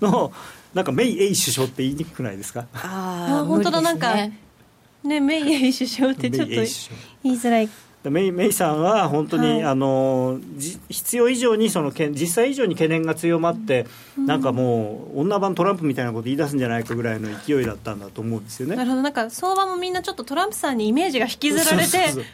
[0.00, 0.32] の
[0.74, 2.66] なんかメイエイ首相って言いにくくないですか？
[2.74, 6.66] ああ本当だ、なんかねメイエイ首相ってちょっと言い
[7.38, 7.68] づらい。
[8.02, 10.40] メイメイさんは本当に、はい、あの
[10.88, 13.86] 必要以上にその実際以上に懸念が強まって、
[14.16, 18.74] うん、なんかもう女版トランプみたいなこと言い出すんじゃないかぐらいの勢いだったんだと思うんですよね。
[18.74, 19.02] なるほど。
[19.02, 22.24] なんか相場もみんなちょっとトランプさんにイメージが引きずられてそうそうそう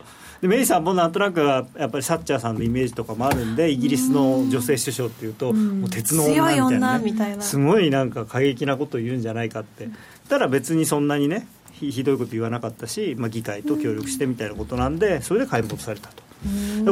[0.45, 9.89] でメイさんもなんとなくやっぱりサッチャーさんのイメージとかもあるんでイギリスの女性首相っていうと、もう鉄の女みたいな,、ね、すごいなんか過激なことを言うんじゃないかって。
[10.29, 16.23] たら別にそんなにねひどいこと言わなかったし、まあ、議会と協力してみたいなことなんでそれで買い戻されたと。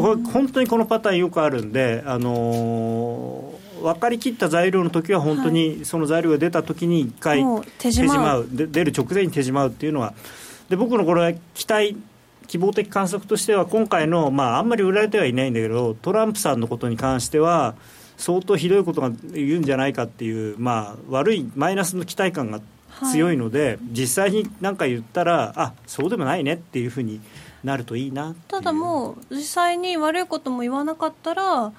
[0.01, 7.41] これ本当にこのパターンよくあるんで、あのー、分かりきった材料の時は本当にその材料が出た時に一回
[7.79, 8.49] 手締まう。
[8.51, 10.15] 出る直前に手締まうっていうのは
[10.71, 11.99] で僕のこれ期待
[12.47, 17.75] 希望的観測としては今回の、まあ、あんまり売られてはいないんだけどトランプさんのことに関しては
[18.17, 22.61] 相当ひどいことが言うんじゃないかっていう、まあ、悪いマイナスの期待感が
[23.11, 27.21] 強いので、はい、実際に何か言ったらあそうでもないねっていうふうに
[27.65, 31.73] なるといいなただもう実際に悪いことも言わなかったら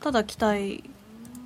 [0.00, 0.84] ただ期待。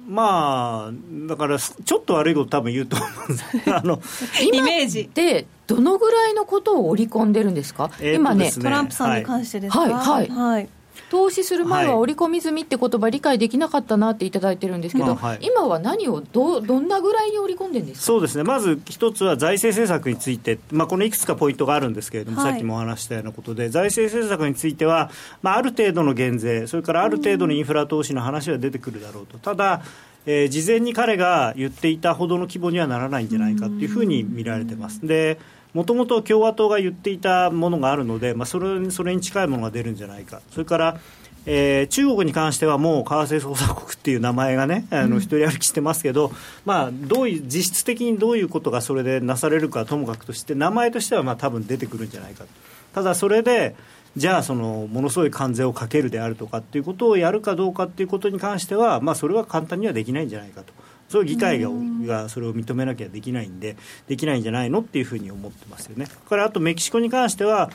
[0.09, 0.93] まあ
[1.29, 4.01] だからちょっと悪いこと多分言うと思うんですあの
[4.41, 5.11] イメージ。
[5.12, 9.81] でどのぐらいのことを織り込んでるんですか、えー、今ねトランプさんに関してですか？
[9.81, 10.69] はいはい、はい。
[11.11, 18.07] 投資する前は織り込み済みって言葉理解できなかったなっていただいてるんですけど、まあはい、今は何をどどんなぐらいに織り込んでるんですか？
[18.07, 18.45] そうですね。
[18.45, 23.69] まず一つは財政政策について、まあ、このいくつかポイントがあるんですけれども、はい、さっきもお話したようなことで。
[23.69, 25.11] 財政政策については、
[25.43, 29.39] まあ、ある程度の減税それからある程度のインフラ投資の話は出てくるだろうと。
[29.39, 29.83] ただ
[30.29, 35.07] えー、事前に彼が言っていたほどの規模にはならないんじゃないかというふうに見られてます。
[35.07, 35.39] で
[35.77, 41.01] もともと共和党が言っていたものがあるので、まあ、それそれに近いものが出るんじゃないか、それから、
[41.45, 46.33] えー、中国に関してはもう為替操作国っていう名前がね、あの一人歩きしてますけど、
[46.64, 52.47] まあ、どういう実質的にどういうことがそれでなされるかともかくとして、名前としてはまあ多分出てくるんじゃないか、
[52.95, 53.77] ただそれで、
[54.16, 60.72] じゃあそのものすごい関税をかけるであるとかっていうことをやるかどうかっていうことに関しては、まあ、それは簡単にはできないんじゃないかと。
[61.09, 61.71] それは議会が
[62.07, 63.77] がそれを認めなきゃできないんで、
[64.09, 66.07] できないんじゃないのっていうふうに思ってますよね。
[66.29, 67.71] からあとメキシコに関しては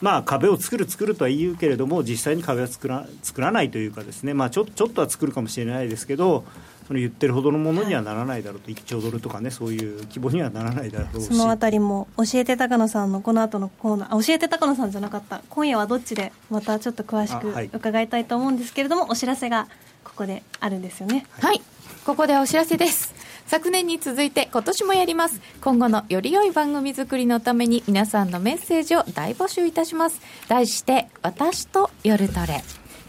[0.00, 6.44] まあ、壁を作る、作るとは言うけれども、実際に壁は作ら作らないというか、ですね、まあ、ちょちょっとは作るかもしれないですけど、
[6.86, 11.28] その言ってるほどのものにはならないだろうと、1兆ドルとかね、そういう規模にはならないだろうし。
[11.28, 15.42] そのあたりも教えて高野さんのこの後のコーナーあ教えて高野さんじゃなかった。
[15.48, 19.68] 今夜はどっちでまたちょっと詳しく伺いたいと思うんですけれども、お知らせが
[20.04, 21.26] ここであるんですよね。
[21.40, 21.62] はい、
[22.04, 23.14] ここでお知らせです。
[23.46, 25.40] 昨年に続いて今年もやります。
[25.62, 30.20] 今後のより良い番組作りのために皆さんのメッセージを大募集いたします。
[30.46, 32.62] 題して、私と夜トレ。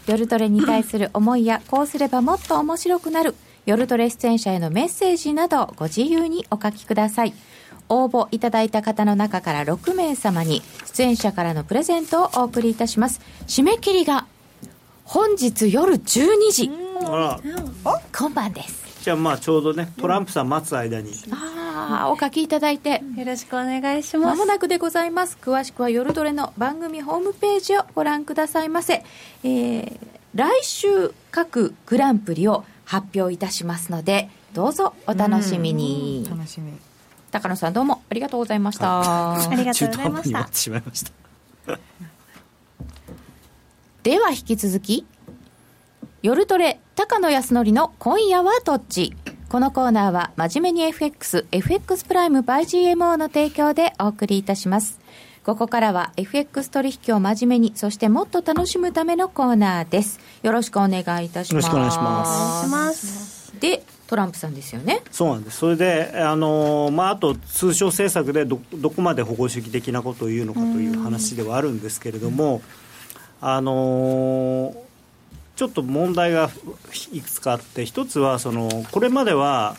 [0.06, 3.34] 夜トレに対する思いや、こうすればもっと面白くなる、
[3.66, 7.34] 夜トレ出演者へのメッセージなどご自由にお書きください。
[7.90, 13.20] 応募いただいた方の中から6名様に出演者からのプレゼントをお送りいたします。
[13.46, 14.26] 締め切りが
[15.04, 16.70] 本日夜12時。
[17.04, 17.40] あ
[17.84, 18.85] ら今晩です。
[19.06, 23.04] じゃあまあちょうどねトランプさん待つ間に、ああ、お書きいただいて。
[23.16, 25.38] よろしくお願いしますまもなくでございます。
[25.40, 29.04] 詳しくは夜トレの番組ホームページをご覧くださいませ。
[29.44, 29.98] えー
[30.34, 36.26] 来週各グランプリを発表いたしますので、どうぞお楽しみに。
[36.28, 36.72] 楽しみ
[37.30, 39.34] 高野さんどうもありがとうございました。
[39.34, 41.12] ありがと中うございました 途半端に終わってしまいました。
[44.02, 45.06] では引き続き
[46.26, 49.14] 夜トレ高野康則の今夜はどっち？
[49.48, 54.98] このコーナーは真面目に FX FX プライム by GMO の提供でお送りいたします。
[55.44, 60.18] ここからは FX 取引を真面目にそしてもっと楽しむためのコーナーです。
[60.42, 61.68] よろしくお願いいたします。
[61.68, 63.60] よろしくお願いしまお願いします。
[63.60, 65.02] でトランプさんですよね。
[65.12, 65.58] そうなんです。
[65.58, 72.62] それで、あのまあ、あと通商政策でどどこまで保護主義的なことを言うのかという話ではあるんですけれども、
[73.40, 74.74] あの
[75.56, 76.50] ちょっと問題が
[77.12, 79.76] いくつかあって一つはそのこれまでは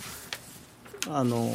[1.10, 1.52] あの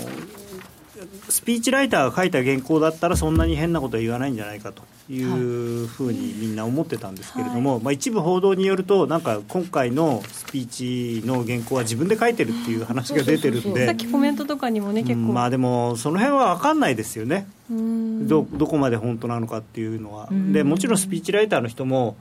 [1.28, 17.48] スピーチライターが書いた原稿だったらそんなに変なことは言わないんじゃないかというふうにみんな思ってたんですけれども、まあ、一部報道によるとなんか今回のスピーチの原稿は自分で書いてるっていう話が出てるんでさっきコメントとかにもね結構、うんまあでもその辺は分かんないですよね。
[17.70, 18.28] うん。
[18.28, 20.28] どどこまで本当なのかっていうのは。
[20.30, 20.52] うん。
[20.52, 22.16] でもちろんスピーチライターの人も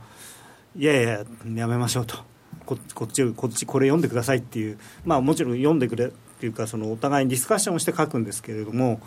[0.78, 2.18] いやいややめましょうと。
[2.66, 4.78] ここっちこっちこれ読んでくださいっていう。
[5.06, 9.02] まあもちろん読んでくれっていうかそのお互いにディスカッションをして書くんですけれども。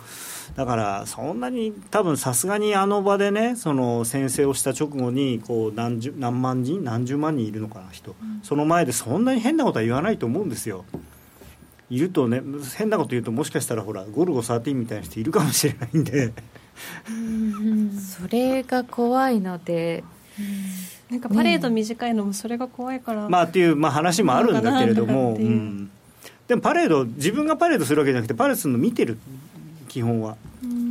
[0.57, 10.85] だからそんなに多分さすがにあの場でねその宣誓をした直後にこう何十何万人何十万人いるのかな人、その前でそんなに変なことは言わないと思うんですよ。
[11.89, 12.43] いるとね
[12.77, 16.33] 変なこと言うともしかしたらほらゴルゴ13みたいな人いるかもしれないんで。
[17.99, 20.05] それが怖いので
[21.11, 25.91] なんかパレード短いのもそれが怖いから、まあっていう、まあ、話もあるんだけれども、そうん。
[26.49, 29.19] でもパレード自分がパレードするわけじゃなくてパレードするの見てる
[29.89, 30.37] 基本は。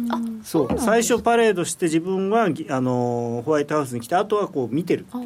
[0.09, 5.23] あそう最初パレードして自分はぎあのホワイトハウスに来てあとはこう見てるっていう。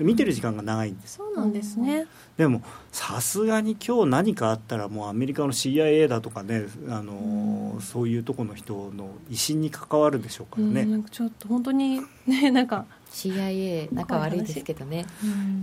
[0.00, 1.16] 見てる時間が長いんです。
[1.16, 2.06] そうなんですね、
[2.36, 15.06] でもさすがに今日何かあったらもうアメリカの CIA だとかねあの、そういうとこの人の威信に関わるでしょうからね、うんなんかちょっと本当にねなんか CIA 仲悪いですけどね。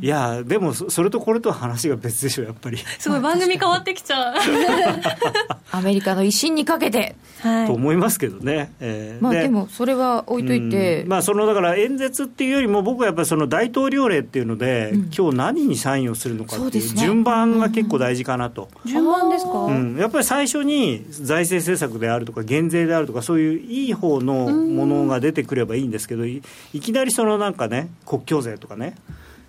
[0.01, 4.35] いやでもそそれとこれとは話が別でしょやっぱり、すごい番組変わってきちゃう。
[5.71, 7.15] アメリカの威信にかけて。
[7.41, 7.67] はい。
[7.67, 11.09] と思いますけどね、えーまあでもそれは置いといて、うん。
[11.09, 15.09] まあ、そのだから演説っていうよりも、僕はやっぱりその大統領令っていうので、うん。
[15.15, 18.69] 今日何にサインをするのかっていう順番が結構大事かなと。
[18.85, 26.41] 順番ですか、うん、やっぱり最初に財政政策であるとか減税であるとかそういういい方のものが出てくればいいんですけどい
[26.73, 28.95] いきなりそのなんかね国境税とかね。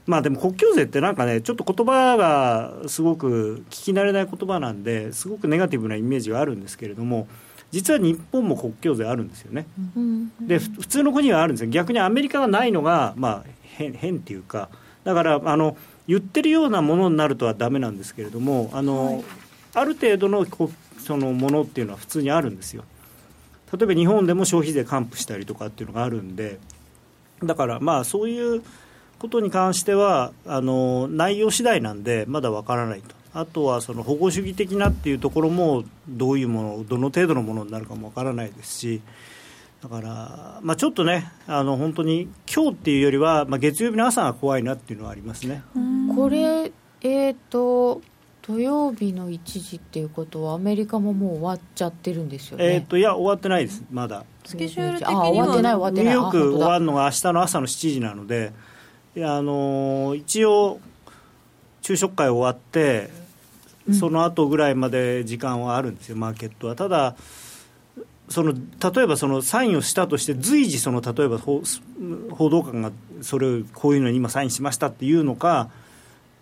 [0.05, 7.28] まあでも国境税ってなんかねちょっと言葉がすごく聞き慣れない言葉なんですごくネガティブなイメージはあるんですけれども
[7.70, 9.66] 実は日本も国境税あるんですよね。
[9.97, 11.70] うんでふ普通の国はあるんですよ。
[11.70, 14.68] 逆にアメリカがないのが、まあ、変変っていうか。
[15.05, 15.76] だからあの
[16.07, 19.24] 言ってるようなものになるとはダメなんですけれどもあの、
[19.74, 22.84] ある程度のこそのものっていうのは普通にあるんですよ。
[23.72, 26.59] 例えば日本でも消費税還付したりとかっていうのがあるんで
[27.45, 28.62] だからまあそういう
[29.18, 39.01] ことに関してはあの内容次第なんでまだわからないとあとはその保護主義的なっていうところもどういうものどの程度のものになるかもわからないですし
[39.82, 45.62] だから、まあ、ちょっとねあの本当に今日っていうよりは、まあ、月曜日の朝が怖いなっていうのはありますね。
[46.14, 46.70] これ
[47.01, 48.01] えっ、と
[48.43, 52.74] 土曜日の1時っていうことはアメリカももう終わっちゃってるんですよね。
[52.74, 54.24] えっ、といや終わってないですまだ。
[54.45, 55.74] スケジュール的にあは終わってない。
[55.74, 58.53] 終わってないニューヨーク終わるのが明日の朝の7時なので
[59.14, 60.80] いやあのー一応
[61.82, 63.11] 昼食会終わって
[63.99, 66.76] その後ぐらいまで時間はあるんですよ、マーケットは。
[66.76, 67.16] ただ
[68.28, 71.62] その例えばそのサインをしたとして随時その例えば報
[72.30, 72.90] 報道官が
[73.20, 75.70] それをこういうのに今サインしましたっていうのか、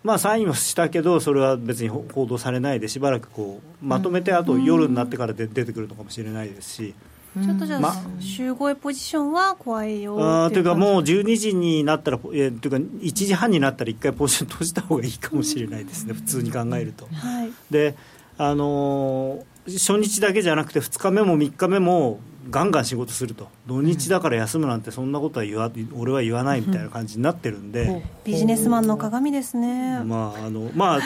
[0.03, 6.95] まあ、サインをしたけどそれは別に報道されないでしばらくこうまとめてあと夜になってからで出てくるのかもしれないですし。
[7.33, 17.07] ちょっとじゃあ、ま、集合ポジションは怖いよあというか、もう12時になったら、えー、というか、1時半になったら、1回ポジション閉じた方がいいかもしれないですね、普通に考えると。
[17.13, 17.95] はい、で
[18.37, 22.19] あのー、初日だけじゃなくて、2日目も3日目も、
[22.49, 29.99] ガンガン仕事すると、土日だから休むなんて、そんなことは言わ俺は言わないみたいな感じになってるんで、うん、ビジネスマンの鏡ですね。
[30.03, 30.99] まああのまあ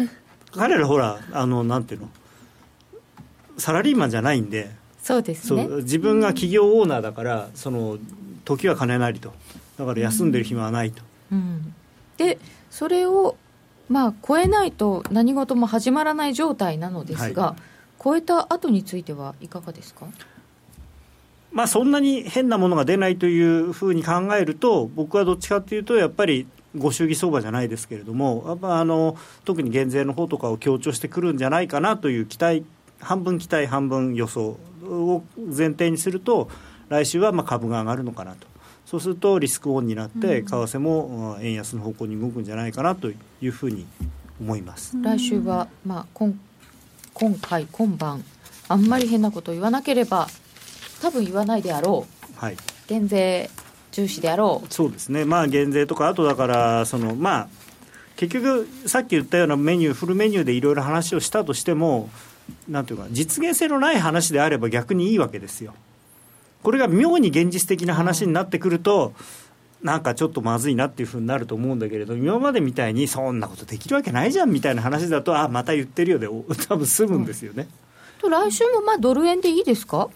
[0.52, 2.08] 彼らほらあのなんていうの？
[3.58, 4.70] サラリーマンじゃないんで。
[5.02, 5.66] そうですね。
[5.82, 7.98] 自分が企業オーナーだからその
[8.44, 9.32] 時は金なりと。
[9.78, 11.38] だから休んでる暇はないと、うん。
[11.38, 11.74] うん、
[12.16, 12.38] で
[12.70, 13.36] それを
[13.88, 17.62] まあ超えないと何事も始まらない状態なのですが、はい、
[18.02, 20.06] 超えた後についてはいかがですか？
[21.58, 26.46] まあ、そんなに変なものが出ないというふうに考えると、僕はどっちかというと、やっぱり
[26.76, 32.64] ご祝儀相場じゃないですけれども、やっぱあの特に減税の方とかを強調してくるんじゃないかなという期待、
[33.00, 36.48] 半分期待、半分予想を前提にすると、
[36.90, 38.46] 来週はまあ株が上がるのかなと。
[38.86, 43.84] そうするとリスクオンになって、為替も円安の方向に動くんじゃないかなというふうに
[44.40, 44.96] 思います。
[45.02, 46.38] 来週は、まあ、今
[47.14, 48.24] 今回、今晩、
[48.68, 50.28] あんまり変なこと言わなければ、
[51.02, 52.56] 多分言わないであろう、はい、
[52.88, 53.50] 減税
[53.92, 54.72] 重視であろう。
[54.72, 57.48] そうですね、まあ、減税とか、あとだからその、まあ、
[58.16, 62.10] 結局、さっき言ったようなメニュー、フルメニューでいろいろ話をしたとしても、
[62.68, 65.74] なんていうか、実現性のない話であれば逆にいいわけですよ。
[66.62, 69.12] これが妙に現実的な話になってくると、
[69.82, 76.26] なんかちょっとまずいなっていうふうになると思うんだけれど、今までみたいに、そんなことできるわけないじゃんみたいな話だと、あまた言ってるよで、
[76.66, 77.68] 多分済むんですよね。
[78.20, 80.08] と来週もまあドル円でいいですか？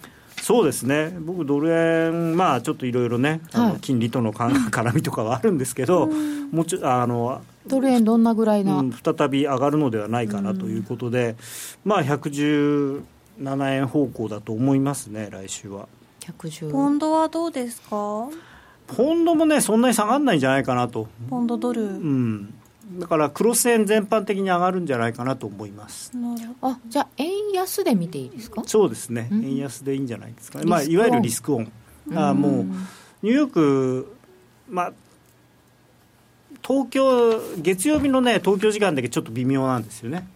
[0.43, 6.09] そうですね、僕、ドル円、まあ、ちょっといろいろね、あの金利との絡みとかはあるんですけど、
[6.51, 11.37] もちあのドル円、どんなぐらいな、うん、再び上がるのではないかなということで、
[11.85, 13.03] まあ、117
[13.77, 15.87] 円方向だと思いますね、来週は。
[16.73, 18.29] ポンドはどうですか？
[18.89, 21.07] ポンドもね、そんなに下がらないんじゃないかなと。
[21.31, 22.55] ポンドドル、うん
[22.99, 26.13] だからクロス円全般的に上がるんじゃないかなと思います。
[26.61, 28.63] あじゃあ円安で見ていいですか？
[28.67, 31.73] そうですね、うん、円安でいいんじゃないですかね、まあ、いわゆるリスクオン。
[32.15, 32.65] あもう
[33.23, 34.17] ニューヨーク、
[34.69, 34.93] まあ、
[36.67, 40.27] 東京月曜日のね東京時間だけちょっと微妙なんですよね。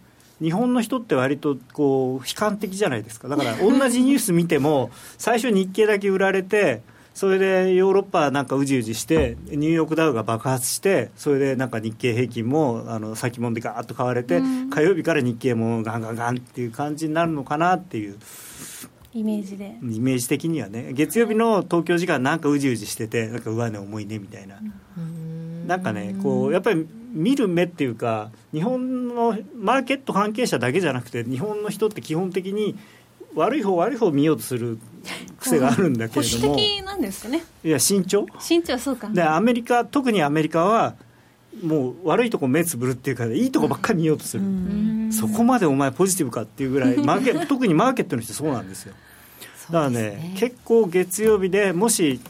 [0.41, 3.27] 日本の人って割とこう悲観的じゃないですか。
[3.27, 6.81] だから同じニュース見ても最初日経だけ売られて
[7.17, 14.39] それでヨーロッパなんかうじうじしてニューヨークダウが爆発してそれでなんか日経平均もあの先物でガーッと買われて、
[14.69, 18.19] 火曜日から日経もガンガンガンっていう感じになるのかなっていう。
[19.15, 19.79] イメージで。
[19.81, 20.93] イメージ的にはね。
[20.93, 24.59] 月曜日の東京時間なんかうじうじしててなんか上値重いねみたいな、
[25.65, 32.77] なんかねこうやっぱり見る目っていうか日本のマーケット関係者だけじゃなくて日本の人って基本的に
[33.35, 34.79] 悪い方悪い方見ようとする
[35.39, 37.43] 癖があるんだけれども、的なんですかね。
[37.63, 38.25] いや慎重。
[38.39, 39.09] 慎重そうか。
[39.09, 40.95] でアメリカ特にアメリカは
[41.63, 44.43] もう悪いとこ目つぶるっていうかいいとこばっかり見ようとする、
[45.11, 48.93] そこまでお前ポジティブかっていうぐらい マーケ特にマーケットの人そうなんですよ。
[49.71, 52.21] だからね、ね、結構月曜日でもし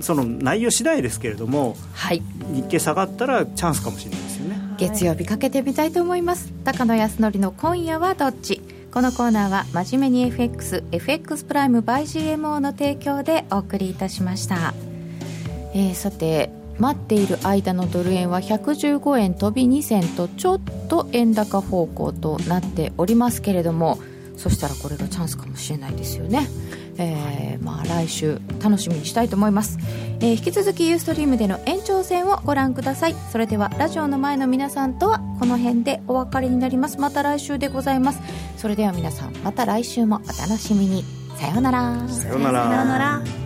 [0.00, 2.22] その内容次第ですけれども、はい、
[2.52, 4.60] 日経下がったらチャンスかもしれないですよね。
[4.78, 6.52] 月曜日かけてみたいと思います。
[6.64, 8.60] 高野康則の今夜はどっち？
[8.96, 12.04] このコーナーは真面目に FX FX プライム by
[12.36, 14.72] GMO の提供でお送りいたしました、
[15.74, 23.98] えー、さて待っている間のドル円は115円飛び2銭とちょっと円高方向となっておりますけれども
[24.38, 26.48] そしたらこれがチャンスかもしれないですよね。
[26.98, 29.78] えー、まあ、来週楽しみにしたいと思います、
[30.20, 33.14] えー、引き続きユーストリームでの延長戦をご覧ください。
[33.30, 36.98] それではラジオの前の皆さんとはこの辺でお別れになります。
[36.98, 38.20] また来週でございます。
[38.56, 41.04] それでは皆さんまた来週もお楽しみに。
[41.36, 42.08] さようなら。
[42.08, 43.45] さようなら。